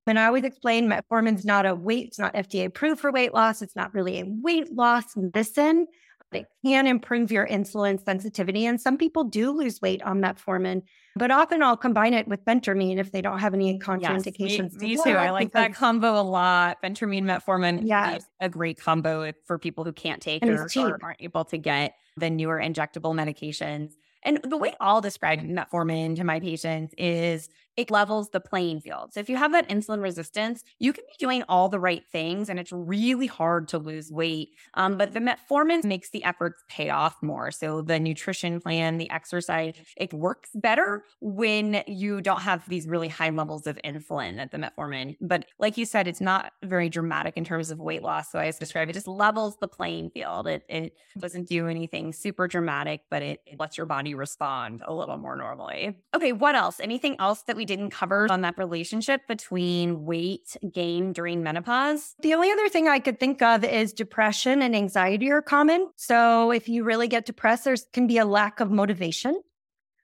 and 0.10 0.20
I 0.20 0.26
always 0.26 0.44
explain 0.44 0.90
metformin's 0.90 1.46
not 1.46 1.66
a 1.66 1.76
weight, 1.76 2.08
it's 2.08 2.20
not 2.20 2.34
FDA 2.34 2.66
approved 2.66 3.00
for 3.00 3.12
weight 3.12 3.34
loss. 3.34 3.62
It's 3.62 3.76
not 3.76 3.94
really 3.94 4.20
a 4.20 4.26
weight 4.26 4.74
loss 4.74 5.16
medicine. 5.16 5.88
It 6.32 6.46
can 6.64 6.86
improve 6.86 7.32
your 7.32 7.48
insulin 7.48 8.04
sensitivity. 8.04 8.66
And 8.66 8.80
some 8.80 8.98
people 8.98 9.24
do 9.24 9.52
lose 9.52 9.82
weight 9.82 10.02
on 10.04 10.22
metformin, 10.22 10.84
but 11.16 11.32
often 11.32 11.64
I'll 11.64 11.78
combine 11.78 12.14
it 12.14 12.28
with 12.28 12.46
phentermine 12.46 12.98
if 12.98 13.12
they 13.12 13.22
don't 13.22 13.40
have 13.40 13.54
any 13.54 13.80
contraindications. 13.80 14.74
Yes, 14.74 14.82
me, 14.82 14.90
me 14.90 14.98
too. 15.04 15.12
I 15.12 15.32
like 15.32 15.52
that 15.54 15.74
combo 15.74 16.20
a 16.20 16.22
lot. 16.22 16.78
Phentermine, 16.84 17.24
metformin, 17.24 17.82
yeah, 17.84 18.20
a 18.40 18.50
great 18.50 18.80
combo 18.80 19.32
for 19.46 19.58
people 19.58 19.84
who 19.84 19.92
can't 19.92 20.22
take 20.22 20.46
or, 20.46 20.68
or 20.78 21.00
aren't 21.04 21.22
able 21.22 21.46
to 21.46 21.58
get 21.58 21.96
the 22.18 22.30
newer 22.30 22.60
injectable 22.60 23.14
medications. 23.16 23.94
And 24.24 24.40
the 24.44 24.58
way 24.58 24.76
I'll 24.82 25.02
describe 25.02 25.40
metformin 25.40 26.18
to 26.18 26.24
my 26.26 26.40
patients 26.40 26.94
is 26.98 27.50
it 27.78 27.92
levels 27.92 28.30
the 28.30 28.40
playing 28.40 28.82
field. 28.82 29.14
So 29.14 29.20
if 29.20 29.30
you 29.30 29.38
have 29.38 29.52
that 29.54 29.70
insulin 29.70 30.02
resistance, 30.02 30.64
you 30.80 30.92
can 30.92 31.04
be 31.08 31.16
doing 31.18 31.44
all 31.48 31.70
the 31.70 31.80
right 31.80 32.04
things 32.12 32.50
and 32.50 32.60
it's 32.60 32.72
really 32.72 33.28
hard 33.28 33.68
to 33.70 33.78
lose 33.78 34.12
weight. 34.12 34.50
Um, 34.74 34.98
but 34.98 35.14
the 35.14 35.20
metformin 35.20 35.84
makes 35.84 36.10
the 36.10 36.24
efforts 36.24 36.64
pay 36.68 36.90
off 36.90 37.16
more. 37.22 37.52
So 37.52 37.82
the 37.82 38.00
nutrition 38.00 38.60
plan, 38.60 38.98
the 38.98 39.10
exercise, 39.10 39.76
it 39.96 40.14
works 40.14 40.50
better 40.56 41.04
when 41.22 41.84
you 41.88 42.22
don't 42.22 42.42
have 42.42 42.68
these 42.68 42.88
really 42.88 43.08
high 43.08 43.30
levels 43.30 43.68
of 43.68 43.80
insulin 43.86 44.40
at 44.40 44.52
the 44.52 44.58
metformin. 44.58 45.16
But 45.22 45.46
like 45.60 45.78
you 45.78 45.86
said, 45.86 46.08
it's 46.08 46.22
not 46.22 46.52
very 46.64 46.90
dramatic 46.90 47.38
in 47.38 47.46
terms 47.46 47.72
of 47.72 47.80
weight 47.80 48.04
loss. 48.04 48.32
So 48.32 48.40
I 48.40 48.52
describe 48.52 48.90
it 48.90 48.94
just 48.94 49.08
levels 49.08 49.58
the 49.62 49.68
playing 49.68 50.10
field. 50.10 50.48
It, 50.48 50.64
it 50.68 50.94
doesn't 51.18 51.48
do 51.48 51.68
anything 51.68 52.12
super 52.12 52.48
dramatic, 52.48 53.02
but 53.10 53.22
it, 53.22 53.42
it 53.46 53.60
lets 53.60 53.78
your 53.78 53.86
body 53.86 54.00
body 54.00 54.16
respond 54.16 54.82
a 54.88 54.94
little 54.94 55.18
more 55.18 55.36
normally. 55.36 55.98
Okay, 56.16 56.32
what 56.32 56.56
else? 56.56 56.80
Anything 56.80 57.18
else 57.20 57.42
that 57.44 57.58
we 57.60 57.66
didn't 57.66 57.90
cover 57.90 58.26
on 58.32 58.40
that 58.40 58.58
relationship 58.58 59.28
between 59.28 60.06
weight 60.06 60.56
gain 60.72 61.12
during 61.12 61.44
menopause? 61.44 62.16
The 62.22 62.34
only 62.34 62.50
other 62.50 62.70
thing 62.70 62.88
I 62.88 63.00
could 63.00 63.20
think 63.20 63.42
of 63.42 63.66
is 63.66 63.92
depression 63.92 64.62
and 64.62 64.74
anxiety 64.74 65.30
are 65.30 65.42
common. 65.42 65.90
So 65.98 66.52
if 66.52 66.70
you 66.70 66.86
really 66.86 67.10
get 67.10 67.26
depressed, 67.26 67.66
there 67.66 67.76
can 67.92 68.08
be 68.08 68.18
a 68.18 68.24
lack 68.24 68.62
of 68.62 68.72
motivation. 68.72 69.42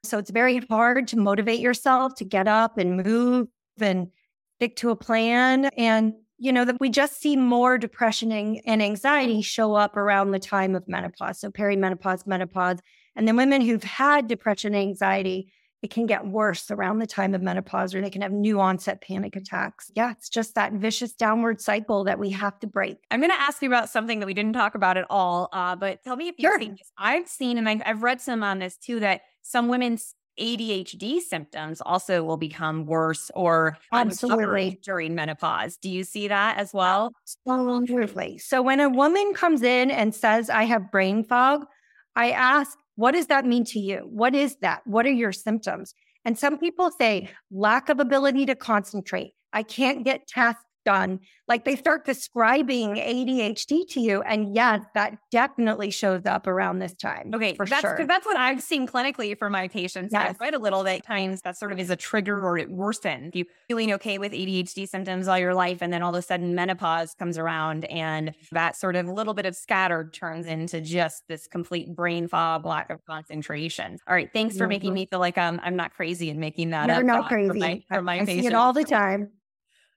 So 0.03 0.17
it's 0.17 0.31
very 0.31 0.57
hard 0.69 1.07
to 1.07 1.17
motivate 1.17 1.61
yourself 1.61 2.15
to 2.15 2.25
get 2.25 2.49
up 2.49 2.77
and 2.77 3.01
move 3.01 3.47
and 3.79 4.09
stick 4.57 4.75
to 4.77 4.89
a 4.89 4.97
plan. 4.97 5.69
And, 5.77 6.13
you 6.37 6.51
know, 6.51 6.65
that 6.65 6.81
we 6.81 6.89
just 6.89 7.21
see 7.21 7.37
more 7.37 7.77
depression 7.77 8.33
and 8.33 8.83
anxiety 8.83 9.41
show 9.41 9.75
up 9.75 9.95
around 9.95 10.31
the 10.31 10.39
time 10.39 10.75
of 10.75 10.85
menopause. 10.89 11.39
So 11.39 11.51
perimenopause, 11.51 12.27
menopause. 12.27 12.79
And 13.15 13.25
then 13.25 13.37
women 13.37 13.61
who've 13.61 13.81
had 13.81 14.27
depression, 14.27 14.75
anxiety, 14.75 15.53
it 15.85 15.91
can 15.91 16.07
get 16.07 16.25
worse 16.25 16.71
around 16.71 16.97
the 16.97 17.05
time 17.05 17.35
of 17.35 17.43
menopause 17.43 17.93
or 17.93 18.01
they 18.01 18.09
can 18.09 18.23
have 18.23 18.31
new 18.31 18.59
onset 18.59 19.01
panic 19.01 19.35
attacks. 19.35 19.91
Yeah, 19.93 20.13
it's 20.13 20.29
just 20.29 20.55
that 20.55 20.73
vicious 20.73 21.13
downward 21.13 21.61
cycle 21.61 22.05
that 22.05 22.17
we 22.17 22.31
have 22.31 22.59
to 22.61 22.67
break. 22.67 22.97
I'm 23.11 23.19
going 23.19 23.29
to 23.29 23.39
ask 23.39 23.61
you 23.61 23.69
about 23.69 23.91
something 23.91 24.19
that 24.19 24.25
we 24.25 24.33
didn't 24.33 24.53
talk 24.53 24.73
about 24.73 24.97
at 24.97 25.05
all, 25.11 25.47
uh, 25.53 25.75
but 25.75 26.03
tell 26.03 26.15
me 26.15 26.27
if 26.27 26.39
you've 26.39 26.49
sure. 26.49 26.59
seen 26.59 26.71
this. 26.71 26.91
I've 26.97 27.27
seen, 27.27 27.59
and 27.59 27.69
I've 27.69 28.01
read 28.01 28.19
some 28.19 28.41
on 28.41 28.57
this 28.57 28.77
too, 28.77 28.99
that 29.01 29.21
some 29.43 29.67
women's 29.67 30.15
ADHD 30.39 31.19
symptoms 31.19 31.81
also 31.81 32.23
will 32.23 32.35
become 32.35 32.87
worse 32.87 33.29
or 33.35 33.77
absolutely 33.91 34.79
during 34.83 35.13
menopause. 35.13 35.77
Do 35.77 35.91
you 35.91 36.03
see 36.03 36.27
that 36.29 36.57
as 36.57 36.73
well? 36.73 37.11
Absolutely. 37.45 38.39
So 38.39 38.63
when 38.63 38.79
a 38.79 38.89
woman 38.89 39.35
comes 39.35 39.61
in 39.61 39.91
and 39.91 40.15
says, 40.15 40.49
I 40.49 40.63
have 40.63 40.89
brain 40.89 41.23
fog, 41.23 41.67
I 42.15 42.31
ask, 42.31 42.75
what 42.95 43.11
does 43.11 43.27
that 43.27 43.45
mean 43.45 43.65
to 43.65 43.79
you? 43.79 44.07
What 44.09 44.35
is 44.35 44.57
that? 44.57 44.81
What 44.85 45.05
are 45.05 45.11
your 45.11 45.31
symptoms? 45.31 45.93
And 46.23 46.37
some 46.37 46.57
people 46.57 46.91
say 46.91 47.29
lack 47.51 47.89
of 47.89 47.99
ability 47.99 48.47
to 48.47 48.55
concentrate. 48.55 49.33
I 49.53 49.63
can't 49.63 50.03
get 50.03 50.27
tasks 50.27 50.64
done. 50.85 51.19
Like 51.47 51.65
they 51.65 51.75
start 51.75 52.05
describing 52.05 52.95
ADHD 52.95 53.87
to 53.89 53.99
you. 53.99 54.21
And 54.21 54.55
yes, 54.55 54.83
that 54.93 55.17
definitely 55.31 55.91
shows 55.91 56.25
up 56.25 56.47
around 56.47 56.79
this 56.79 56.93
time. 56.93 57.31
Okay. 57.33 57.55
For 57.55 57.65
that's, 57.65 57.81
sure. 57.81 58.05
That's 58.07 58.25
what 58.25 58.37
I've 58.37 58.61
seen 58.61 58.87
clinically 58.87 59.37
for 59.37 59.49
my 59.49 59.67
patients. 59.67 60.13
Yes. 60.13 60.37
Quite 60.37 60.53
a 60.53 60.59
little 60.59 60.83
that 60.83 61.05
times 61.05 61.41
that 61.41 61.57
sort 61.57 61.71
of 61.71 61.79
is 61.79 61.89
a 61.89 61.95
trigger 61.95 62.39
or 62.39 62.57
it 62.57 62.71
worsens. 62.71 63.35
You 63.35 63.45
feeling 63.67 63.91
okay 63.93 64.17
with 64.17 64.31
ADHD 64.31 64.87
symptoms 64.87 65.27
all 65.27 65.37
your 65.37 65.53
life. 65.53 65.79
And 65.81 65.91
then 65.91 66.01
all 66.01 66.15
of 66.15 66.19
a 66.19 66.21
sudden 66.21 66.55
menopause 66.55 67.13
comes 67.13 67.37
around 67.37 67.85
and 67.85 68.33
that 68.51 68.75
sort 68.75 68.95
of 68.95 69.07
little 69.07 69.33
bit 69.33 69.45
of 69.45 69.55
scattered 69.55 70.13
turns 70.13 70.45
into 70.45 70.81
just 70.81 71.23
this 71.27 71.47
complete 71.47 71.95
brain 71.95 72.27
fog, 72.27 72.65
lack 72.65 72.89
of 72.89 73.03
concentration. 73.05 73.97
All 74.07 74.15
right. 74.15 74.29
Thanks 74.31 74.57
for 74.57 74.67
making 74.67 74.93
me 74.93 75.05
feel 75.05 75.19
like 75.19 75.37
um, 75.37 75.59
I'm 75.63 75.75
not 75.75 75.93
crazy 75.93 76.29
and 76.29 76.39
making 76.39 76.69
that 76.69 76.87
You're 76.87 76.97
up. 76.97 77.03
not 77.03 77.27
crazy. 77.27 77.49
For 77.49 77.55
my, 77.55 77.83
for 77.89 78.01
my 78.01 78.15
I 78.15 78.19
patients. 78.19 78.41
see 78.41 78.47
it 78.47 78.53
all 78.53 78.73
the 78.73 78.83
time. 78.83 79.31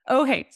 Okay. 0.09 0.49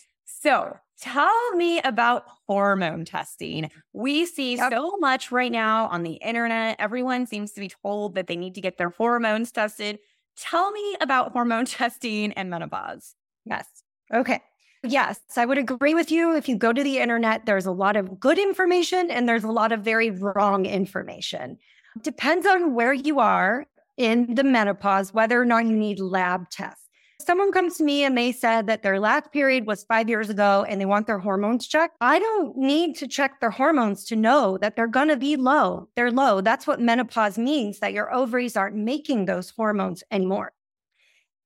So 0.42 0.76
tell 1.00 1.52
me 1.52 1.80
about 1.82 2.24
hormone 2.48 3.04
testing. 3.04 3.70
We 3.92 4.26
see 4.26 4.56
yep. 4.56 4.72
so 4.72 4.96
much 4.98 5.30
right 5.30 5.52
now 5.52 5.86
on 5.86 6.02
the 6.02 6.14
internet. 6.14 6.76
Everyone 6.80 7.26
seems 7.26 7.52
to 7.52 7.60
be 7.60 7.68
told 7.68 8.16
that 8.16 8.26
they 8.26 8.34
need 8.34 8.56
to 8.56 8.60
get 8.60 8.76
their 8.76 8.90
hormones 8.90 9.52
tested. 9.52 10.00
Tell 10.36 10.72
me 10.72 10.96
about 11.00 11.30
hormone 11.30 11.64
testing 11.66 12.32
and 12.32 12.50
menopause. 12.50 13.14
Yes. 13.44 13.66
Okay. 14.12 14.40
Yes, 14.84 15.20
I 15.36 15.46
would 15.46 15.58
agree 15.58 15.94
with 15.94 16.10
you. 16.10 16.34
If 16.34 16.48
you 16.48 16.56
go 16.56 16.72
to 16.72 16.82
the 16.82 16.98
internet, 16.98 17.46
there's 17.46 17.66
a 17.66 17.70
lot 17.70 17.94
of 17.94 18.18
good 18.18 18.36
information 18.36 19.12
and 19.12 19.28
there's 19.28 19.44
a 19.44 19.52
lot 19.52 19.70
of 19.70 19.82
very 19.82 20.10
wrong 20.10 20.66
information. 20.66 21.56
Depends 22.02 22.46
on 22.46 22.74
where 22.74 22.92
you 22.92 23.20
are 23.20 23.64
in 23.96 24.34
the 24.34 24.42
menopause, 24.42 25.14
whether 25.14 25.40
or 25.40 25.44
not 25.44 25.66
you 25.66 25.76
need 25.76 26.00
lab 26.00 26.50
tests 26.50 26.81
someone 27.24 27.52
comes 27.52 27.76
to 27.76 27.84
me 27.84 28.04
and 28.04 28.16
they 28.16 28.32
said 28.32 28.66
that 28.66 28.82
their 28.82 29.00
last 29.00 29.32
period 29.32 29.66
was 29.66 29.84
five 29.84 30.08
years 30.08 30.30
ago 30.30 30.64
and 30.68 30.80
they 30.80 30.84
want 30.84 31.06
their 31.06 31.18
hormones 31.18 31.66
checked, 31.66 31.96
I 32.00 32.18
don't 32.18 32.56
need 32.56 32.96
to 32.96 33.08
check 33.08 33.40
their 33.40 33.50
hormones 33.50 34.04
to 34.06 34.16
know 34.16 34.58
that 34.58 34.76
they're 34.76 34.86
going 34.86 35.08
to 35.08 35.16
be 35.16 35.36
low. 35.36 35.88
They're 35.96 36.10
low. 36.10 36.40
That's 36.40 36.66
what 36.66 36.80
menopause 36.80 37.38
means, 37.38 37.80
that 37.80 37.92
your 37.92 38.12
ovaries 38.12 38.56
aren't 38.56 38.76
making 38.76 39.24
those 39.24 39.50
hormones 39.50 40.02
anymore. 40.10 40.52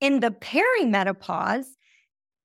In 0.01 0.21
the 0.21 0.31
perimenopause, 0.31 1.67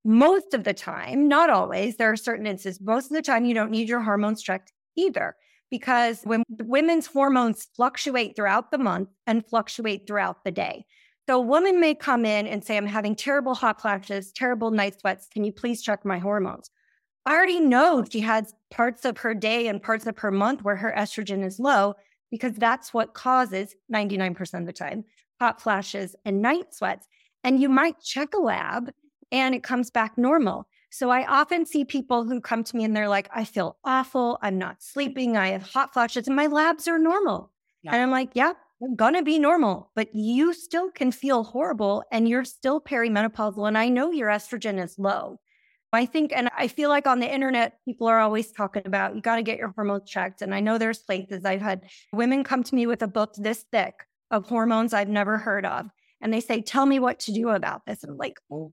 most 0.04 0.54
of 0.54 0.64
the 0.64 0.74
time, 0.74 1.28
not 1.28 1.50
always, 1.50 1.98
there 1.98 2.12
are 2.12 2.18
certain 2.18 2.48
instances, 2.48 2.82
most 2.82 3.06
of 3.06 3.16
the 3.16 3.22
time, 3.22 3.46
you 3.46 3.54
don't 3.54 3.72
need 3.72 3.90
your 3.90 4.02
hormones 4.02 4.42
checked 4.42 4.74
either. 4.96 5.36
Because 5.70 6.22
when 6.24 6.44
women's 6.50 7.06
hormones 7.06 7.68
fluctuate 7.76 8.36
throughout 8.36 8.72
the 8.72 8.78
month 8.78 9.10
and 9.26 9.46
fluctuate 9.46 10.06
throughout 10.06 10.44
the 10.44 10.52
day. 10.52 10.86
So 11.32 11.38
a 11.38 11.40
woman 11.40 11.80
may 11.80 11.96
come 11.96 12.26
in 12.26 12.46
and 12.46 12.62
say, 12.62 12.76
I'm 12.76 12.86
having 12.86 13.16
terrible 13.16 13.56
hot 13.56 13.80
flashes, 13.80 14.34
terrible 14.34 14.70
night 14.70 15.00
sweats. 15.00 15.30
Can 15.32 15.46
you 15.46 15.54
please 15.54 15.82
check 15.82 16.04
my 16.04 16.20
hormones? 16.20 16.70
I 17.26 17.34
already 17.34 17.62
know 17.62 18.04
she 18.04 18.20
has 18.20 18.54
parts 18.70 19.06
of 19.06 19.20
her 19.20 19.34
day 19.34 19.68
and 19.68 19.82
parts 19.82 20.06
of 20.06 20.18
her 20.18 20.32
month 20.32 20.62
where 20.62 20.76
her 20.76 20.94
estrogen 20.94 21.46
is 21.46 21.58
low 21.58 21.96
because 22.32 22.56
that's 22.56 22.94
what 22.94 23.14
causes 23.14 23.78
99% 23.94 24.60
of 24.60 24.66
the 24.66 24.74
time 24.74 25.06
hot 25.40 25.62
flashes 25.62 26.18
and 26.26 26.42
night 26.42 26.76
sweats. 26.76 27.08
And 27.46 27.62
you 27.62 27.70
might 27.70 28.02
check 28.02 28.34
a 28.34 28.42
lab 28.42 28.92
and 29.32 29.56
it 29.56 29.64
comes 29.64 29.90
back 29.90 30.18
normal. 30.18 30.68
So 30.90 31.12
I 31.12 31.26
often 31.26 31.66
see 31.66 31.86
people 31.86 32.26
who 32.26 32.42
come 32.42 32.66
to 32.66 32.76
me 32.76 32.84
and 32.84 32.94
they're 32.94 33.08
like, 33.08 33.30
I 33.34 33.46
feel 33.46 33.78
awful. 33.86 34.38
I'm 34.42 34.58
not 34.58 34.84
sleeping. 34.84 35.38
I 35.38 35.52
have 35.52 35.64
hot 35.64 35.94
flashes 35.94 36.28
and 36.28 36.36
my 36.36 36.48
labs 36.48 36.90
are 36.90 37.00
normal. 37.00 37.54
Yeah. 37.84 37.94
And 37.94 38.02
I'm 38.02 38.12
like, 38.12 38.32
yeah, 38.34 38.52
you're 38.52 38.56
gonna 38.96 39.24
be 39.24 39.40
normal, 39.40 39.92
but 39.96 40.14
you 40.14 40.54
still 40.54 40.90
can 40.92 41.12
feel 41.12 41.44
horrible 41.44 42.04
and 42.12 42.28
you're 42.28 42.46
still 42.46 42.82
perimenopausal. 42.82 43.68
And 43.68 43.78
I 43.78 43.90
know 43.90 44.12
your 44.12 44.30
estrogen 44.30 44.84
is 44.84 44.98
low. 44.98 45.40
I 45.94 46.06
think, 46.06 46.32
and 46.34 46.50
I 46.58 46.68
feel 46.68 46.90
like 46.90 47.06
on 47.06 47.20
the 47.20 47.32
internet, 47.32 47.74
people 47.86 48.08
are 48.08 48.20
always 48.20 48.52
talking 48.52 48.84
about 48.86 49.14
you 49.16 49.22
got 49.22 49.36
to 49.36 49.44
get 49.44 49.58
your 49.58 49.74
hormones 49.76 50.10
checked. 50.10 50.42
And 50.42 50.56
I 50.56 50.62
know 50.62 50.78
there's 50.78 51.00
places 51.00 51.44
I've 51.44 51.62
had 51.62 51.82
women 52.14 52.44
come 52.44 52.64
to 52.64 52.76
me 52.76 52.88
with 52.88 53.02
a 53.02 53.08
book 53.08 53.34
this 53.38 53.66
thick 53.72 53.96
of 54.30 54.48
hormones 54.48 54.94
I've 54.94 55.10
never 55.10 55.38
heard 55.38 55.66
of. 55.66 55.88
And 56.22 56.34
they 56.34 56.40
say, 56.40 56.62
Tell 56.62 56.86
me 56.86 57.00
what 57.00 57.20
to 57.22 57.34
do 57.34 57.50
about 57.50 57.86
this. 57.86 58.04
And 58.04 58.12
I'm 58.12 58.18
like, 58.18 58.40
oh, 58.50 58.72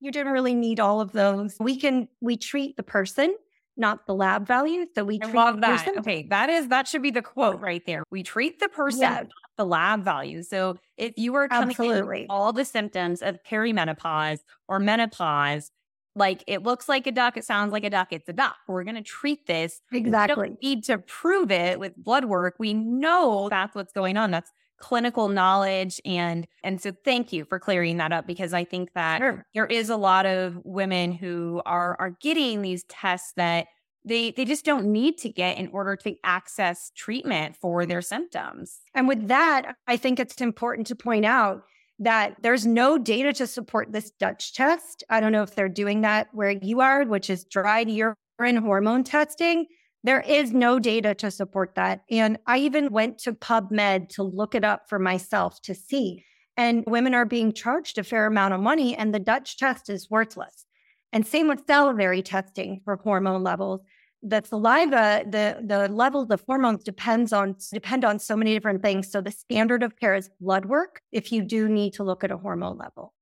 you 0.00 0.10
didn't 0.10 0.32
really 0.32 0.54
need 0.54 0.80
all 0.80 1.00
of 1.00 1.12
those. 1.12 1.56
We 1.60 1.78
can, 1.78 2.08
we 2.20 2.36
treat 2.36 2.76
the 2.76 2.82
person 2.82 3.34
not 3.76 4.06
the 4.06 4.14
lab 4.14 4.46
value. 4.46 4.86
So 4.94 5.04
we 5.04 5.20
I 5.22 5.30
love 5.30 5.60
that. 5.60 5.84
Person. 5.84 5.98
Okay, 5.98 6.26
that 6.30 6.48
is 6.50 6.68
that 6.68 6.88
should 6.88 7.02
be 7.02 7.10
the 7.10 7.22
quote 7.22 7.60
right 7.60 7.84
there. 7.86 8.04
We 8.10 8.22
treat 8.22 8.58
the 8.60 8.68
person, 8.68 9.00
yeah. 9.02 9.24
the 9.56 9.66
lab 9.66 10.04
value. 10.04 10.42
So 10.42 10.78
if 10.96 11.14
you 11.16 11.34
are 11.34 11.48
coming 11.48 11.70
Absolutely. 11.70 12.26
all 12.28 12.52
the 12.52 12.64
symptoms 12.64 13.22
of 13.22 13.38
perimenopause 13.42 14.40
or 14.68 14.78
menopause, 14.78 15.70
like 16.14 16.42
it 16.46 16.62
looks 16.62 16.88
like 16.88 17.06
a 17.06 17.12
duck, 17.12 17.36
it 17.36 17.44
sounds 17.44 17.72
like 17.72 17.84
a 17.84 17.90
duck, 17.90 18.08
it's 18.10 18.28
a 18.28 18.32
duck. 18.32 18.56
We're 18.66 18.84
going 18.84 18.96
to 18.96 19.02
treat 19.02 19.46
this. 19.46 19.82
Exactly. 19.92 20.34
We 20.34 20.48
don't 20.48 20.62
need 20.62 20.84
to 20.84 20.98
prove 20.98 21.50
it 21.50 21.78
with 21.78 21.94
blood 21.96 22.24
work. 22.24 22.56
We 22.58 22.72
know 22.74 23.48
that's 23.50 23.74
what's 23.74 23.92
going 23.92 24.16
on. 24.16 24.30
That's 24.30 24.50
clinical 24.78 25.28
knowledge 25.28 26.00
and 26.04 26.46
and 26.62 26.80
so 26.80 26.92
thank 27.04 27.32
you 27.32 27.44
for 27.44 27.58
clearing 27.58 27.96
that 27.96 28.12
up 28.12 28.26
because 28.26 28.52
I 28.52 28.64
think 28.64 28.92
that 28.94 29.18
sure. 29.18 29.46
there 29.54 29.66
is 29.66 29.88
a 29.88 29.96
lot 29.96 30.26
of 30.26 30.58
women 30.64 31.12
who 31.12 31.62
are 31.64 31.96
are 31.98 32.10
getting 32.20 32.62
these 32.62 32.84
tests 32.84 33.32
that 33.36 33.66
they 34.04 34.30
they 34.30 34.44
just 34.44 34.64
don't 34.64 34.86
need 34.86 35.18
to 35.18 35.28
get 35.28 35.58
in 35.58 35.68
order 35.68 35.96
to 35.96 36.14
access 36.24 36.92
treatment 36.96 37.56
for 37.56 37.84
their 37.84 38.02
symptoms. 38.02 38.80
And 38.94 39.08
with 39.08 39.28
that, 39.28 39.74
I 39.86 39.96
think 39.96 40.20
it's 40.20 40.40
important 40.40 40.86
to 40.88 40.96
point 40.96 41.24
out 41.24 41.64
that 41.98 42.36
there's 42.42 42.66
no 42.66 42.98
data 42.98 43.32
to 43.32 43.46
support 43.46 43.92
this 43.92 44.10
Dutch 44.10 44.54
test. 44.54 45.02
I 45.08 45.20
don't 45.20 45.32
know 45.32 45.42
if 45.42 45.54
they're 45.54 45.68
doing 45.68 46.02
that 46.02 46.28
where 46.32 46.50
you 46.50 46.80
are, 46.80 47.04
which 47.04 47.30
is 47.30 47.44
dried 47.44 47.88
urine 47.88 48.14
hormone 48.38 49.02
testing. 49.02 49.66
There 50.04 50.20
is 50.20 50.52
no 50.52 50.78
data 50.78 51.14
to 51.16 51.30
support 51.30 51.74
that. 51.74 52.02
And 52.10 52.38
I 52.46 52.58
even 52.58 52.90
went 52.92 53.18
to 53.20 53.32
PubMed 53.32 54.08
to 54.10 54.22
look 54.22 54.54
it 54.54 54.64
up 54.64 54.88
for 54.88 54.98
myself 54.98 55.60
to 55.62 55.74
see. 55.74 56.24
And 56.56 56.84
women 56.86 57.14
are 57.14 57.24
being 57.24 57.52
charged 57.52 57.98
a 57.98 58.04
fair 58.04 58.26
amount 58.26 58.54
of 58.54 58.60
money, 58.60 58.96
and 58.96 59.14
the 59.14 59.18
Dutch 59.18 59.58
test 59.58 59.90
is 59.90 60.10
worthless. 60.10 60.64
And 61.12 61.26
same 61.26 61.48
with 61.48 61.66
salivary 61.66 62.22
testing 62.22 62.80
for 62.84 62.96
hormone 62.96 63.42
levels. 63.42 63.80
The 64.22 64.42
saliva, 64.44 65.24
the 65.28 65.60
the 65.64 65.88
levels 65.88 66.30
of 66.30 66.42
hormones 66.46 66.82
depends 66.82 67.32
on 67.32 67.56
depend 67.72 68.04
on 68.04 68.18
so 68.18 68.36
many 68.36 68.54
different 68.54 68.82
things. 68.82 69.10
So 69.10 69.20
the 69.20 69.30
standard 69.30 69.82
of 69.82 69.96
care 69.96 70.14
is 70.14 70.30
blood 70.40 70.66
work 70.66 71.00
if 71.12 71.30
you 71.30 71.42
do 71.42 71.68
need 71.68 71.94
to 71.94 72.04
look 72.04 72.24
at 72.24 72.30
a 72.30 72.36
hormone 72.36 72.78
level. 72.78 73.12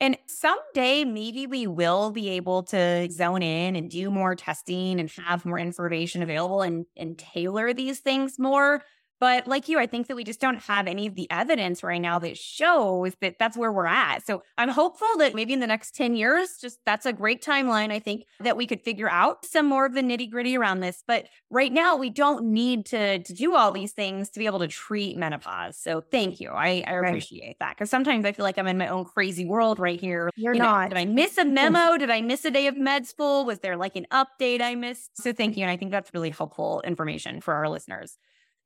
And 0.00 0.16
someday, 0.26 1.04
maybe 1.04 1.46
we 1.48 1.66
will 1.66 2.12
be 2.12 2.28
able 2.30 2.62
to 2.64 3.08
zone 3.10 3.42
in 3.42 3.74
and 3.74 3.90
do 3.90 4.10
more 4.10 4.36
testing 4.36 5.00
and 5.00 5.10
have 5.26 5.44
more 5.44 5.58
information 5.58 6.22
available 6.22 6.62
and, 6.62 6.86
and 6.96 7.18
tailor 7.18 7.74
these 7.74 7.98
things 7.98 8.38
more. 8.38 8.82
But 9.20 9.46
like 9.46 9.68
you, 9.68 9.78
I 9.78 9.86
think 9.86 10.06
that 10.06 10.16
we 10.16 10.24
just 10.24 10.40
don't 10.40 10.60
have 10.62 10.86
any 10.86 11.06
of 11.06 11.14
the 11.14 11.30
evidence 11.30 11.82
right 11.82 12.00
now 12.00 12.18
that 12.20 12.36
shows 12.36 13.14
that 13.20 13.36
that's 13.38 13.56
where 13.56 13.72
we're 13.72 13.86
at. 13.86 14.24
So 14.26 14.42
I'm 14.56 14.68
hopeful 14.68 15.08
that 15.18 15.34
maybe 15.34 15.52
in 15.52 15.60
the 15.60 15.66
next 15.66 15.94
10 15.96 16.14
years, 16.14 16.58
just 16.60 16.78
that's 16.86 17.06
a 17.06 17.12
great 17.12 17.42
timeline. 17.42 17.90
I 17.90 17.98
think 17.98 18.24
that 18.40 18.56
we 18.56 18.66
could 18.66 18.80
figure 18.82 19.10
out 19.10 19.44
some 19.44 19.66
more 19.66 19.86
of 19.86 19.94
the 19.94 20.02
nitty 20.02 20.30
gritty 20.30 20.56
around 20.56 20.80
this. 20.80 21.02
But 21.06 21.26
right 21.50 21.72
now, 21.72 21.96
we 21.96 22.10
don't 22.10 22.52
need 22.52 22.86
to, 22.86 23.18
to 23.18 23.32
do 23.32 23.54
all 23.54 23.72
these 23.72 23.92
things 23.92 24.30
to 24.30 24.38
be 24.38 24.46
able 24.46 24.60
to 24.60 24.68
treat 24.68 25.16
menopause. 25.16 25.76
So 25.76 26.00
thank 26.00 26.40
you. 26.40 26.50
I, 26.50 26.84
I 26.86 26.96
right. 26.96 27.08
appreciate 27.08 27.56
that 27.60 27.76
because 27.76 27.90
sometimes 27.90 28.24
I 28.24 28.32
feel 28.32 28.44
like 28.44 28.58
I'm 28.58 28.66
in 28.66 28.78
my 28.78 28.88
own 28.88 29.04
crazy 29.04 29.44
world 29.44 29.78
right 29.78 30.00
here. 30.00 30.30
You're 30.36 30.54
you 30.54 30.60
not. 30.60 30.90
Did 30.90 30.98
I 30.98 31.04
miss 31.04 31.38
a 31.38 31.44
memo? 31.44 31.96
did 31.96 32.10
I 32.10 32.20
miss 32.20 32.44
a 32.44 32.50
day 32.50 32.66
of 32.66 32.76
med 32.76 33.06
school? 33.06 33.44
Was 33.44 33.60
there 33.60 33.76
like 33.76 33.96
an 33.96 34.06
update 34.12 34.60
I 34.60 34.74
missed? 34.74 35.10
So 35.20 35.32
thank 35.32 35.56
you. 35.56 35.62
And 35.62 35.70
I 35.70 35.76
think 35.76 35.90
that's 35.90 36.12
really 36.14 36.30
helpful 36.30 36.82
information 36.84 37.40
for 37.40 37.54
our 37.54 37.68
listeners. 37.68 38.16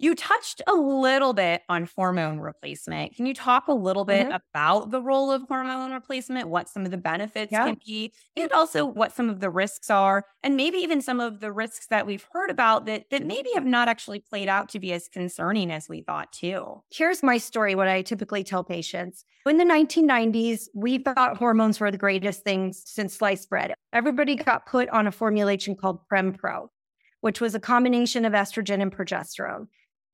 You 0.03 0.17
touched 0.17 0.61
a 0.67 0.73
little 0.73 1.33
bit 1.33 1.63
on 1.69 1.89
hormone 1.95 2.41
replacement. 2.41 3.15
Can 3.15 3.25
you 3.25 3.35
talk 3.35 3.69
a 3.69 3.73
little 3.73 4.05
bit 4.05 4.27
mm-hmm. 4.27 4.39
about 4.53 4.91
the 4.91 5.01
role 5.01 5.31
of 5.31 5.43
hormone 5.43 5.93
replacement, 5.93 6.49
what 6.49 6.69
some 6.69 6.85
of 6.85 6.91
the 6.91 6.97
benefits 6.97 7.53
yeah. 7.53 7.67
can 7.67 7.79
be, 7.87 8.13
and 8.37 8.51
also 8.51 8.85
what 8.85 9.13
some 9.13 9.31
of 9.31 9.39
the 9.39 9.49
risks 9.49 9.91
are, 9.91 10.25
and 10.43 10.57
maybe 10.57 10.79
even 10.79 11.01
some 11.01 11.21
of 11.21 11.39
the 11.39 11.53
risks 11.53 11.87
that 11.87 12.05
we've 12.05 12.27
heard 12.33 12.51
about 12.51 12.85
that 12.87 13.05
that 13.13 13.25
maybe 13.25 13.51
have 13.55 13.65
not 13.65 13.87
actually 13.87 14.19
played 14.19 14.49
out 14.49 14.69
to 14.71 14.81
be 14.81 14.93
as 14.93 15.07
concerning 15.07 15.71
as 15.71 15.89
we 15.89 16.03
thought 16.03 16.33
too. 16.33 16.83
Here's 16.93 17.23
my 17.23 17.39
story 17.39 17.77
what 17.77 17.87
I 17.87 18.03
typically 18.03 18.43
tell 18.43 18.65
patients. 18.65 19.25
In 19.47 19.57
the 19.57 19.65
1990s, 19.65 20.65
we 20.75 20.99
thought 20.99 21.37
hormones 21.37 21.79
were 21.79 21.93
the 21.93 21.97
greatest 21.97 22.43
things 22.43 22.83
since 22.85 23.15
sliced 23.15 23.49
bread. 23.49 23.75
Everybody 23.93 24.35
got 24.35 24.67
put 24.67 24.89
on 24.89 25.07
a 25.07 25.13
formulation 25.13 25.77
called 25.77 26.01
PremPro, 26.13 26.71
which 27.21 27.41
was 27.41 27.55
a 27.55 27.61
combination 27.61 28.25
of 28.25 28.33
estrogen 28.33 28.83
and 28.83 28.91
progesterone. 28.91 29.69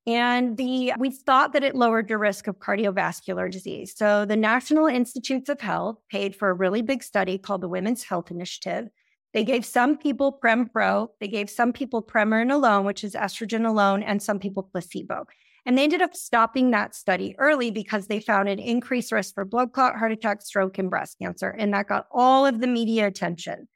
And 0.06 0.56
the 0.56 0.94
we 0.98 1.11
thought 1.11 1.52
that 1.52 1.64
it 1.64 1.74
lowered 1.74 2.08
your 2.08 2.18
risk 2.18 2.46
of 2.46 2.58
cardiovascular 2.58 3.50
disease. 3.50 3.94
So 3.96 4.24
the 4.24 4.37
National 4.37 4.87
Institutes 4.87 5.50
of 5.50 5.61
Health 5.61 5.98
paid 6.11 6.34
for 6.34 6.48
a 6.48 6.54
really 6.54 6.80
big 6.80 7.02
study 7.02 7.37
called 7.37 7.61
the 7.61 7.68
Women's 7.68 8.04
Health 8.04 8.30
Initiative. 8.30 8.88
They 9.34 9.44
gave 9.44 9.66
some 9.66 9.98
people 9.98 10.38
Prempro, 10.42 11.08
they 11.20 11.28
gave 11.28 11.50
some 11.50 11.72
people 11.74 12.02
Premarin 12.02 12.50
alone, 12.50 12.87
which 12.87 13.04
is 13.04 13.14
estrogen 13.14 13.66
alone, 13.66 14.02
and 14.02 14.22
some 14.22 14.38
people 14.38 14.62
placebo. 14.62 15.26
And 15.66 15.76
they 15.76 15.84
ended 15.84 16.00
up 16.00 16.14
stopping 16.14 16.70
that 16.70 16.94
study 16.94 17.34
early 17.38 17.70
because 17.70 18.06
they 18.06 18.20
found 18.20 18.48
an 18.48 18.58
increased 18.58 19.12
risk 19.12 19.34
for 19.34 19.44
blood 19.44 19.72
clot, 19.72 19.96
heart 19.96 20.12
attack, 20.12 20.40
stroke, 20.40 20.78
and 20.78 20.88
breast 20.88 21.18
cancer. 21.20 21.50
And 21.50 21.74
that 21.74 21.88
got 21.88 22.06
all 22.11 22.46
of 22.46 22.62
the 22.62 22.66
media 22.66 23.06
attention. 23.06 23.68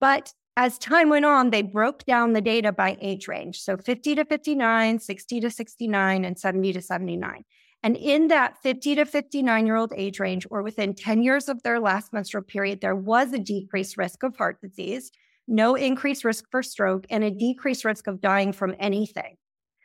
But 0.00 0.32
as 0.56 0.78
time 0.78 1.10
went 1.10 1.24
on, 1.24 1.50
they 1.50 1.62
broke 1.62 2.04
down 2.04 2.32
the 2.32 2.40
data 2.40 2.72
by 2.72 2.96
age 3.00 3.28
range. 3.28 3.60
So 3.60 3.76
50 3.76 4.14
to 4.14 4.24
59, 4.24 4.98
60 4.98 5.40
to 5.40 5.50
69, 5.50 6.24
and 6.24 6.38
70 6.38 6.72
to 6.72 6.82
79. 6.82 7.44
And 7.82 7.96
in 7.96 8.28
that 8.28 8.56
50 8.62 8.94
to 8.96 9.04
59 9.04 9.66
year 9.66 9.76
old 9.76 9.92
age 9.94 10.18
range, 10.18 10.46
or 10.50 10.62
within 10.62 10.94
10 10.94 11.22
years 11.22 11.48
of 11.48 11.62
their 11.62 11.78
last 11.78 12.12
menstrual 12.12 12.42
period, 12.42 12.80
there 12.80 12.96
was 12.96 13.32
a 13.32 13.38
decreased 13.38 13.98
risk 13.98 14.22
of 14.22 14.36
heart 14.36 14.60
disease, 14.62 15.10
no 15.46 15.74
increased 15.74 16.24
risk 16.24 16.46
for 16.50 16.62
stroke, 16.62 17.06
and 17.10 17.22
a 17.22 17.30
decreased 17.30 17.84
risk 17.84 18.06
of 18.06 18.20
dying 18.22 18.52
from 18.52 18.74
anything. 18.78 19.36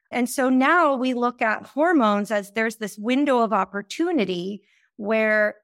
And 0.09 0.29
so 0.29 0.49
now 0.49 0.95
we 0.95 1.13
look 1.13 1.41
at 1.41 1.65
hormones 1.65 2.31
as 2.31 2.51
there's 2.51 2.77
this 2.77 2.97
window 2.97 3.39
of 3.39 3.53
opportunity 3.53 4.63
where 4.97 5.55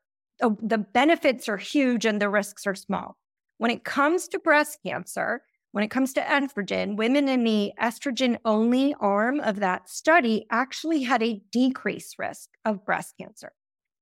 uh, 0.41 0.52
the 0.62 0.78
benefits 0.78 1.50
are 1.50 1.58
huge 1.58 2.06
and 2.06 2.22
the 2.22 2.30
risks 2.30 2.67
are 2.67 2.76
small. 2.76 3.17
When 3.58 3.72
it 3.72 3.84
comes 3.84 4.28
to 4.30 4.39
breast 4.39 4.80
cancer, 4.86 5.41
when 5.72 5.84
it 5.84 5.89
comes 5.89 6.13
to 6.13 6.22
estrogen, 6.22 6.96
women 6.96 7.28
in 7.28 7.43
the 7.43 7.74
estrogen 7.82 8.38
only 8.46 8.96
arm 9.00 9.39
of 9.39 9.60
that 9.60 9.89
study 9.89 10.46
actually 10.50 11.04
had 11.04 11.22
a 11.22 11.41
decreased 11.52 12.17
risk 12.20 12.50
of 12.65 12.86
breast 12.86 13.15
cancer. 13.20 13.52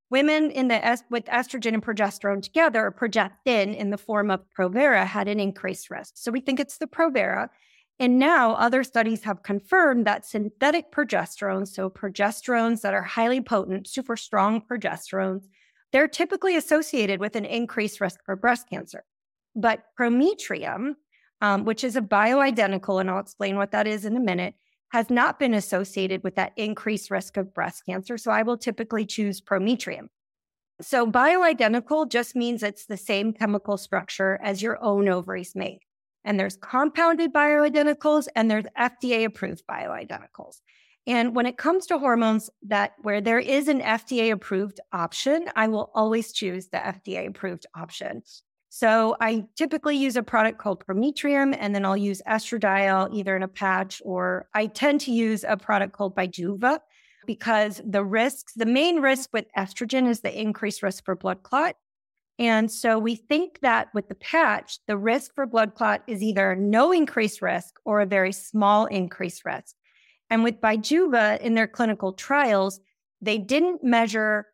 Women 0.10 0.52
in 0.52 0.68
the 0.68 1.00
with 1.10 1.26
estrogen 1.26 1.74
and 1.74 1.84
progesterone 1.84 2.41
together, 2.41 2.94
progestin 2.98 3.76
in 3.76 3.89
the 3.89 3.98
form 3.98 4.30
of 4.30 4.46
Provera, 4.58 5.06
had 5.06 5.28
an 5.28 5.39
increased 5.39 5.89
risk. 5.89 6.13
So 6.15 6.32
we 6.32 6.41
think 6.41 6.60
it's 6.60 6.78
the 6.78 6.88
Provera. 6.88 7.50
And 7.98 8.20
now 8.20 8.56
other 8.56 8.84
studies 8.84 9.24
have 9.24 9.41
confirmed 9.41 10.06
that 10.06 10.26
synthetic 10.26 10.91
progesterone, 10.91 11.68
so 11.68 11.89
progesterones 11.89 12.82
that 12.82 12.94
are 12.94 13.02
highly 13.02 13.41
potent, 13.41 13.88
super 13.88 14.18
strong 14.18 14.62
progesterones, 14.62 15.46
they're 15.91 16.08
typically 16.10 16.58
associated 16.58 17.20
with 17.22 17.36
an 17.38 17.46
increased 17.46 18.02
risk 18.02 18.20
for 18.26 18.36
breast 18.36 18.70
cancer. 18.70 19.06
But 19.56 19.86
Prometrium, 19.98 20.96
um, 21.41 21.65
which 21.65 21.84
is 21.84 21.96
a 21.96 22.02
bioidentical, 22.02 23.00
and 23.00 23.10
I'll 23.10 23.20
explain 23.20 23.56
what 23.56 23.72
that 23.72 23.88
is 23.88 24.06
in 24.06 24.18
a 24.18 24.20
minute, 24.20 24.56
has 24.89 25.10
not 25.10 25.39
been 25.39 25.54
associated 25.54 26.24
with 26.24 26.36
that 26.36 26.54
increased 26.56 27.12
risk 27.12 27.38
of 27.38 27.54
breast 27.54 27.84
cancer. 27.86 28.18
So 28.18 28.32
I 28.32 28.44
will 28.44 28.58
typically 28.58 29.06
choose 29.06 29.41
Prometrium. 29.41 30.10
So 30.82 31.10
bioidentical 31.10 32.10
just 32.10 32.36
means 32.36 32.62
it's 32.62 32.86
the 32.86 32.98
same 32.98 33.34
chemical 33.34 33.78
structure 33.78 34.39
as 34.44 34.62
your 34.62 34.82
own 34.84 35.08
ovaries 35.08 35.56
make. 35.56 35.86
And 36.26 36.39
there's 36.39 36.58
compounded 36.58 37.34
bioidenticals 37.34 38.28
and 38.36 38.50
there's 38.50 38.65
FDA 38.78 39.26
approved 39.26 39.63
bioidenticals. 39.70 40.62
And 41.08 41.36
when 41.36 41.46
it 41.46 41.58
comes 41.58 41.86
to 41.88 42.00
hormones 42.00 42.50
that 42.63 42.94
where 43.04 43.22
there 43.22 43.39
is 43.39 43.68
an 43.68 43.80
FDA 43.82 44.32
approved 44.32 44.80
option, 44.91 45.50
I 45.56 45.68
will 45.68 45.91
always 45.94 46.34
choose 46.34 46.70
the 46.70 46.78
FDA 46.78 47.28
approved 47.28 47.68
option. 47.76 48.24
So 48.75 49.15
I 49.21 49.45
typically 49.55 49.95
use 49.95 50.17
a 50.17 50.21
product 50.21 50.57
called 50.57 50.85
Prometrium, 50.85 51.55
and 51.57 51.73
then 51.73 51.85
I'll 51.85 51.95
use 51.95 52.21
estradiol 52.27 53.07
either 53.13 53.33
in 53.33 53.41
a 53.41 53.47
patch 53.47 54.01
or 54.03 54.49
I 54.53 54.65
tend 54.65 54.99
to 55.01 55.13
use 55.13 55.45
a 55.47 55.55
product 55.55 55.93
called 55.93 56.13
Bijuva 56.13 56.79
because 57.25 57.81
the 57.85 58.03
risks, 58.03 58.51
the 58.53 58.65
main 58.65 58.97
risk 58.97 59.29
with 59.31 59.45
estrogen 59.57 60.09
is 60.09 60.19
the 60.19 60.41
increased 60.41 60.83
risk 60.83 61.05
for 61.05 61.15
blood 61.15 61.41
clot. 61.41 61.77
And 62.38 62.69
so 62.69 62.99
we 62.99 63.15
think 63.15 63.61
that 63.61 63.88
with 63.93 64.09
the 64.09 64.15
patch, 64.15 64.79
the 64.88 64.97
risk 64.97 65.33
for 65.33 65.45
blood 65.45 65.75
clot 65.75 66.03
is 66.05 66.21
either 66.21 66.53
no 66.53 66.91
increased 66.91 67.41
risk 67.41 67.75
or 67.85 68.01
a 68.01 68.05
very 68.05 68.33
small 68.33 68.88
increased 68.88 69.45
risk. 69.45 69.73
And 70.29 70.43
with 70.43 70.59
Bijuva 70.59 71.39
in 71.39 71.55
their 71.55 71.67
clinical 71.67 72.11
trials, 72.11 72.81
they 73.21 73.38
didn't 73.38 73.85
measure 73.85 74.47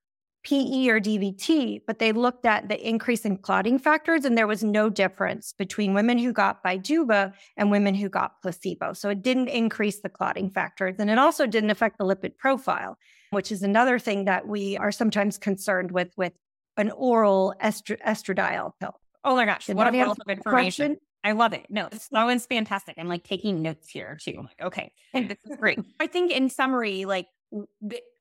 PE 0.43 0.88
or 0.89 0.99
DVT, 0.99 1.82
but 1.86 1.99
they 1.99 2.12
looked 2.12 2.45
at 2.45 2.67
the 2.67 2.88
increase 2.88 3.25
in 3.25 3.38
clotting 3.38 3.77
factors, 3.77 4.25
and 4.25 4.38
there 4.38 4.47
was 4.47 4.63
no 4.63 4.89
difference 4.89 5.54
between 5.54 5.93
women 5.93 6.17
who 6.17 6.34
got 6.34 6.63
Bijuva 6.63 7.34
and 7.58 7.69
women 7.69 7.93
who 7.93 8.10
got 8.10 8.41
placebo. 8.41 8.93
So 8.93 9.10
it 9.10 9.21
didn't 9.21 9.49
increase 9.49 10.01
the 10.01 10.10
clotting 10.10 10.49
factors, 10.49 10.95
and 10.99 11.10
it 11.10 11.17
also 11.19 11.45
didn't 11.45 11.69
affect 11.69 11.97
the 11.97 12.06
lipid 12.06 12.38
profile, 12.38 12.97
which 13.30 13.51
is 13.51 13.62
another 13.62 13.99
thing 13.99 14.25
that 14.25 14.47
we 14.47 14.77
are 14.77 14.91
sometimes 14.91 15.38
concerned 15.38 15.91
with 15.91 16.12
with 16.17 16.34
an 16.77 16.91
oral 16.91 17.54
estr- 17.62 18.01
estradiol 18.01 18.71
pill. 18.80 18.99
Oh 19.23 19.36
my 19.36 19.45
gosh, 19.45 19.69
what 19.69 19.93
a 19.93 19.97
wealth 19.97 20.19
of 20.19 20.30
information. 20.30 20.93
Question? 20.93 20.97
I 21.23 21.34
love 21.34 21.54
it. 21.54 21.67
No, 21.69 21.88
this 21.91 22.08
one's 22.12 22.45
fantastic. 22.45 22.95
I'm 22.97 23.08
like 23.08 23.23
taking 23.23 23.62
notes 23.62 23.89
here 23.89 24.17
too. 24.19 24.34
I'm 24.38 24.45
like, 24.45 24.62
okay, 24.62 24.91
this 25.13 25.38
is 25.45 25.56
great. 25.58 25.80
I 25.99 26.08
think 26.08 26.32
in 26.32 26.49
summary, 26.49 27.06
like 27.06 27.27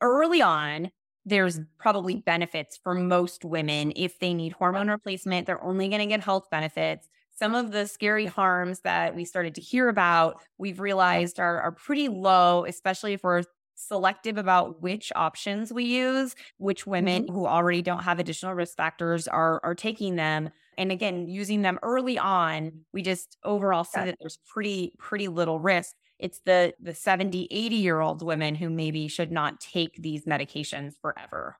early 0.01 0.43
on, 0.43 0.91
there's 1.31 1.61
probably 1.79 2.17
benefits 2.17 2.79
for 2.83 2.95
most 2.95 3.45
women 3.45 3.93
if 3.97 4.19
they 4.19 4.35
need 4.35 4.53
hormone 4.53 4.89
replacement. 4.89 5.47
They're 5.47 5.63
only 5.63 5.89
going 5.89 6.01
to 6.01 6.07
get 6.07 6.21
health 6.21 6.51
benefits. 6.51 7.09
Some 7.31 7.55
of 7.55 7.73
the 7.73 7.87
scary 7.87 8.27
harms 8.27 8.81
that 8.81 9.17
we 9.17 9.25
started 9.25 9.55
to 9.55 9.63
hear 9.63 9.89
about, 9.89 10.43
we've 10.59 10.81
realized 10.81 11.41
are, 11.41 11.61
are 11.63 11.73
pretty 11.73 12.09
low, 12.09 12.67
especially 12.67 13.15
if 13.15 13.23
we're 13.23 13.45
selective 13.77 14.37
about 14.37 14.83
which 14.83 15.11
options 15.17 15.73
we 15.73 15.85
use, 15.85 16.35
which 16.59 16.87
women 16.87 17.23
mm-hmm. 17.23 17.35
who 17.35 17.47
already 17.47 17.81
don't 17.81 18.03
have 18.03 18.19
additional 18.19 18.53
risk 18.53 18.77
factors 18.77 19.27
are, 19.27 19.61
are 19.65 19.75
taking 19.75 20.17
them. 20.17 20.51
And 20.77 20.93
again, 20.93 21.29
using 21.29 21.63
them 21.63 21.79
early 21.83 22.19
on, 22.19 22.73
we 22.93 23.03
just 23.03 23.39
overall 23.45 23.85
see 23.85 24.01
that 24.01 24.17
there's 24.21 24.39
pretty, 24.53 24.93
pretty 24.99 25.29
little 25.29 25.61
risk 25.61 25.95
it's 26.21 26.41
the 26.45 26.75
the 26.81 26.95
70 26.95 27.49
80 27.51 27.77
year 27.77 28.01
old 28.01 28.23
women 28.23 28.55
who 28.55 28.71
maybe 28.71 29.09
should 29.09 29.33
not 29.33 29.61
take 29.61 29.97
these 29.97 30.27
medications 30.27 30.95
forever. 31.01 31.57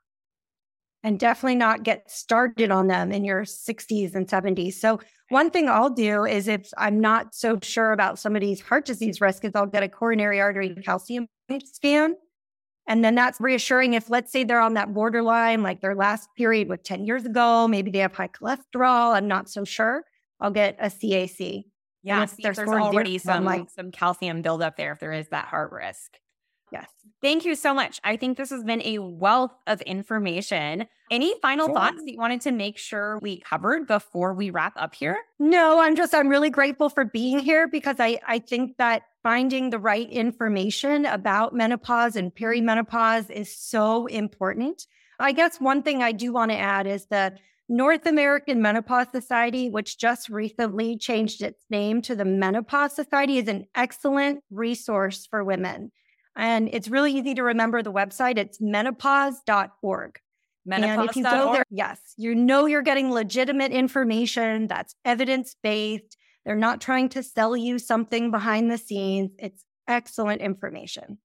And 1.03 1.19
definitely 1.19 1.57
not 1.57 1.83
get 1.83 2.11
started 2.11 2.71
on 2.71 2.87
them 2.87 3.11
in 3.11 3.25
your 3.25 3.43
60s 3.45 4.15
and 4.15 4.29
70s 4.29 4.75
so 4.75 5.01
one 5.31 5.51
thing 5.51 5.67
i'll 5.67 5.89
do 5.89 6.25
is 6.25 6.47
if 6.47 6.69
i'm 6.77 7.01
not 7.01 7.35
so 7.35 7.59
sure 7.63 7.93
about 7.93 8.19
somebody's 8.19 8.61
heart 8.61 8.85
disease 8.85 9.19
risk 9.19 9.47
is 9.47 9.53
i'll 9.55 9.65
get 9.65 9.83
a 9.83 9.89
coronary 9.89 10.41
artery 10.41 10.75
calcium 10.85 11.27
scan. 11.65 12.17
And 12.87 13.05
then 13.05 13.15
that's 13.15 13.41
reassuring 13.41 13.95
if 13.95 14.11
let's 14.11 14.31
say 14.33 14.45
they're 14.45 14.61
on 14.61 14.75
that 14.75 14.93
borderline 14.93 15.63
like 15.63 15.81
their 15.81 15.95
last 15.95 16.29
period 16.37 16.69
with 16.69 16.83
10 16.83 17.07
years 17.07 17.25
ago 17.25 17.67
maybe 17.67 17.91
they 17.91 18.01
have 18.01 18.15
high 18.15 18.29
cholesterol 18.29 19.15
i'm 19.15 19.27
not 19.27 19.49
so 19.49 19.65
sure 19.65 20.05
i'll 20.39 20.51
get 20.51 20.77
a 20.79 20.91
cac 20.91 21.65
yeah, 22.03 22.27
there's 22.39 22.59
already 22.59 23.19
some 23.19 23.45
like, 23.45 23.71
some 23.71 23.91
calcium 23.91 24.43
buildup 24.43 24.77
there 24.77 24.93
if 24.93 25.01
there 25.01 25.13
is 25.13 25.29
that 25.29 25.47
heart 25.47 25.73
risk. 25.73 26.19
Yes. 26.73 26.89
Thank 27.21 27.45
you 27.45 27.55
so 27.55 27.75
much. 27.75 28.01
I 28.05 28.17
think 28.17 28.39
this 28.39 28.51
has 28.51 28.63
been 28.63 28.81
a 28.83 28.99
wealth 28.99 29.53
of 29.67 29.81
information. 29.83 30.87
Any 31.11 31.35
final 31.43 31.67
sure. 31.67 31.75
thoughts 31.75 31.97
that 31.97 32.11
you 32.11 32.19
wanted 32.19 32.41
to 32.43 32.53
make 32.53 32.79
sure 32.79 33.19
we 33.21 33.41
covered 33.41 33.87
before 33.87 34.35
we 34.35 34.51
wrap 34.51 34.75
up 34.77 34.95
here? 34.95 35.19
No, 35.39 35.81
I'm 35.81 35.97
just, 35.97 36.15
I'm 36.15 36.29
really 36.29 36.51
grateful 36.51 36.89
for 36.89 37.05
being 37.05 37.41
here 37.41 37.67
because 37.67 37.97
I, 37.99 38.21
I 38.27 38.39
think 38.39 38.77
that 38.79 39.03
finding 39.23 39.71
the 39.71 39.79
right 39.79 40.09
information 40.11 41.07
about 41.07 41.55
menopause 41.55 42.17
and 42.17 42.35
perimenopause 42.35 43.31
is 43.31 43.55
so 43.55 44.07
important. 44.07 44.87
I 45.19 45.33
guess 45.33 45.61
one 45.61 45.83
thing 45.83 46.03
I 46.03 46.13
do 46.13 46.33
want 46.33 46.53
to 46.53 46.57
add 46.57 46.87
is 46.87 47.07
that 47.07 47.41
North 47.73 48.05
American 48.05 48.61
Menopause 48.61 49.07
Society, 49.13 49.71
which 49.71 49.97
just 49.97 50.29
recently 50.29 50.99
changed 50.99 51.41
its 51.41 51.65
name 51.71 52.03
to 52.03 52.17
the 52.17 52.25
Menopause 52.25 52.97
Society, 52.97 53.39
is 53.39 53.47
an 53.47 53.67
excellent 53.77 54.43
resource 54.51 55.25
for 55.31 55.45
women. 55.45 55.93
And 56.35 56.69
it's 56.73 56.89
really 56.89 57.15
easy 57.15 57.33
to 57.35 57.45
remember 57.45 57.81
the 57.81 57.93
website. 57.93 58.39
It's 58.39 58.61
menopause.org. 58.61 60.19
Menopause. 60.67 60.99
And 60.99 61.11
if 61.11 61.17
you 61.17 61.23
go 61.23 61.53
there, 61.53 61.65
yes, 61.71 62.01
you 62.17 62.35
know 62.35 62.67
you're 62.67 62.83
getting 62.83 63.13
legitimate 63.13 63.71
information 63.71 64.67
that's 64.67 64.97
evidence 65.05 65.55
based. 65.63 66.17
They're 66.45 66.57
not 66.57 66.81
trying 66.81 67.09
to 67.11 67.23
sell 67.23 67.57
you 67.57 67.79
something 67.79 68.33
behind 68.33 68.69
the 68.69 68.79
scenes. 68.79 69.31
It's 69.39 69.65
excellent 69.87 70.41
information. 70.41 71.19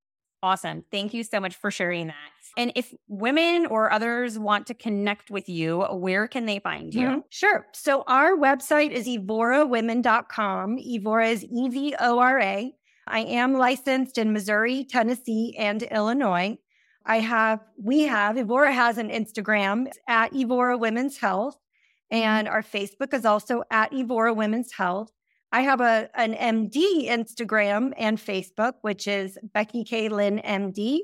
Awesome. 0.45 0.83
Thank 0.91 1.15
you 1.15 1.23
so 1.23 1.39
much 1.39 1.55
for 1.55 1.71
sharing 1.71 2.05
that. 2.05 2.15
And 2.55 2.71
if 2.75 2.93
women 3.07 3.65
or 3.65 3.91
others 3.91 4.37
want 4.37 4.67
to 4.67 4.75
connect 4.75 5.31
with 5.31 5.49
you, 5.49 5.81
where 5.91 6.27
can 6.27 6.45
they 6.45 6.59
find 6.59 6.93
you? 6.93 7.07
Mm-hmm. 7.07 7.19
Sure. 7.31 7.65
So 7.73 8.03
our 8.05 8.37
website 8.37 8.91
is 8.91 9.07
evorawomen.com. 9.07 10.77
Evora 10.77 11.29
is 11.29 11.43
E 11.43 11.69
V 11.69 11.95
O 11.99 12.19
R 12.19 12.39
A. 12.39 12.71
I 13.07 13.19
am 13.21 13.53
licensed 13.53 14.19
in 14.19 14.33
Missouri, 14.33 14.85
Tennessee, 14.85 15.55
and 15.57 15.81
Illinois. 15.81 16.59
I 17.07 17.21
have, 17.21 17.61
we 17.83 18.03
have, 18.03 18.37
Evora 18.37 18.71
has 18.71 18.99
an 18.99 19.09
Instagram 19.09 19.87
at 20.07 20.31
Evora 20.35 20.77
Women's 20.77 21.17
Health, 21.17 21.57
and 22.11 22.47
our 22.47 22.61
Facebook 22.61 23.15
is 23.15 23.25
also 23.25 23.63
at 23.71 23.91
Evora 23.93 24.33
Women's 24.35 24.73
Health. 24.73 25.11
I 25.55 25.61
have 25.61 25.79
a 25.79 26.09
an 26.15 26.33
MD 26.33 27.07
Instagram 27.07 27.93
and 27.97 28.17
Facebook, 28.17 28.73
which 28.81 29.07
is 29.07 29.39
Becky 29.53 29.85
K. 29.85 30.09
Lynn 30.09 30.41
MD. 30.43 30.99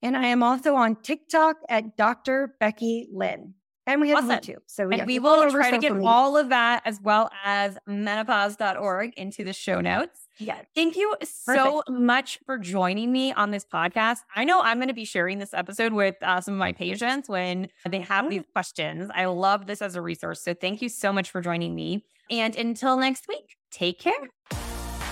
And 0.00 0.16
I 0.16 0.26
am 0.26 0.44
also 0.44 0.76
on 0.76 0.94
TikTok 1.02 1.56
at 1.68 1.96
Dr. 1.96 2.54
Becky 2.60 3.08
Lynn. 3.12 3.54
And 3.84 4.00
we 4.00 4.10
have 4.10 4.18
awesome. 4.18 4.38
YouTube. 4.38 4.62
So 4.66 4.86
we, 4.86 5.02
we 5.02 5.18
will 5.18 5.50
try 5.50 5.72
to 5.72 5.78
get 5.78 5.92
media. 5.92 6.08
all 6.08 6.36
of 6.36 6.50
that 6.50 6.82
as 6.84 7.00
well 7.02 7.30
as 7.44 7.78
menopause.org 7.88 9.14
into 9.16 9.42
the 9.42 9.52
show 9.52 9.80
notes. 9.80 10.28
Yeah. 10.38 10.60
Thank 10.76 10.94
you 10.94 11.16
so 11.24 11.82
Perfect. 11.82 11.90
much 11.90 12.38
for 12.46 12.58
joining 12.58 13.10
me 13.10 13.32
on 13.32 13.50
this 13.50 13.64
podcast. 13.64 14.18
I 14.36 14.44
know 14.44 14.60
I'm 14.60 14.78
going 14.78 14.86
to 14.86 14.94
be 14.94 15.04
sharing 15.04 15.40
this 15.40 15.52
episode 15.52 15.92
with 15.92 16.14
uh, 16.22 16.40
some 16.40 16.54
of 16.54 16.58
my 16.58 16.72
patients 16.72 17.28
when 17.28 17.70
they 17.88 18.02
have 18.02 18.30
these 18.30 18.44
questions. 18.52 19.10
I 19.12 19.24
love 19.24 19.66
this 19.66 19.82
as 19.82 19.96
a 19.96 20.02
resource. 20.02 20.42
So 20.42 20.54
thank 20.54 20.80
you 20.80 20.88
so 20.88 21.12
much 21.12 21.30
for 21.30 21.40
joining 21.40 21.74
me. 21.74 22.04
And 22.30 22.56
until 22.56 22.96
next 22.96 23.26
week, 23.28 23.56
take 23.76 23.98
care. 23.98 24.30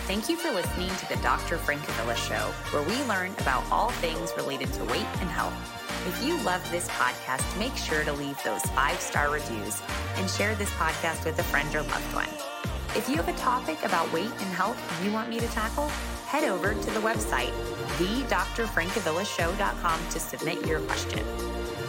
Thank 0.06 0.28
you 0.28 0.36
for 0.36 0.50
listening 0.50 0.90
to 0.90 1.08
the 1.08 1.16
Dr. 1.22 1.56
Francavilla 1.56 2.14
Show, 2.16 2.52
where 2.72 2.82
we 2.82 3.02
learn 3.04 3.32
about 3.38 3.64
all 3.70 3.88
things 3.90 4.32
related 4.36 4.70
to 4.74 4.84
weight 4.84 5.06
and 5.20 5.30
health. 5.30 5.54
If 6.06 6.22
you 6.22 6.36
love 6.42 6.62
this 6.70 6.86
podcast, 6.88 7.58
make 7.58 7.74
sure 7.76 8.04
to 8.04 8.12
leave 8.12 8.38
those 8.42 8.60
five 8.72 9.00
star 9.00 9.30
reviews 9.30 9.80
and 10.16 10.28
share 10.28 10.54
this 10.56 10.68
podcast 10.72 11.24
with 11.24 11.38
a 11.38 11.42
friend 11.44 11.74
or 11.74 11.80
loved 11.82 12.14
one. 12.14 12.28
If 12.94 13.08
you 13.08 13.16
have 13.16 13.28
a 13.28 13.32
topic 13.38 13.82
about 13.82 14.12
weight 14.12 14.30
and 14.30 14.54
health 14.54 14.78
you 15.02 15.10
want 15.10 15.30
me 15.30 15.40
to 15.40 15.48
tackle, 15.48 15.88
head 16.26 16.44
over 16.44 16.74
to 16.74 16.90
the 16.90 17.00
website, 17.00 17.52
thedrfrancavillashow.com 17.96 20.00
to 20.10 20.20
submit 20.20 20.66
your 20.66 20.80
question. 20.80 21.24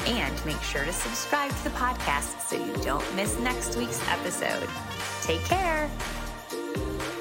And 0.07 0.45
make 0.45 0.61
sure 0.61 0.85
to 0.85 0.93
subscribe 0.93 1.51
to 1.51 1.63
the 1.65 1.71
podcast 1.71 2.39
so 2.47 2.55
you 2.63 2.73
don't 2.83 3.03
miss 3.15 3.37
next 3.39 3.75
week's 3.75 3.99
episode. 4.07 4.69
Take 5.21 5.43
care. 5.43 5.91
Thank 6.75 7.03
you. 7.03 7.14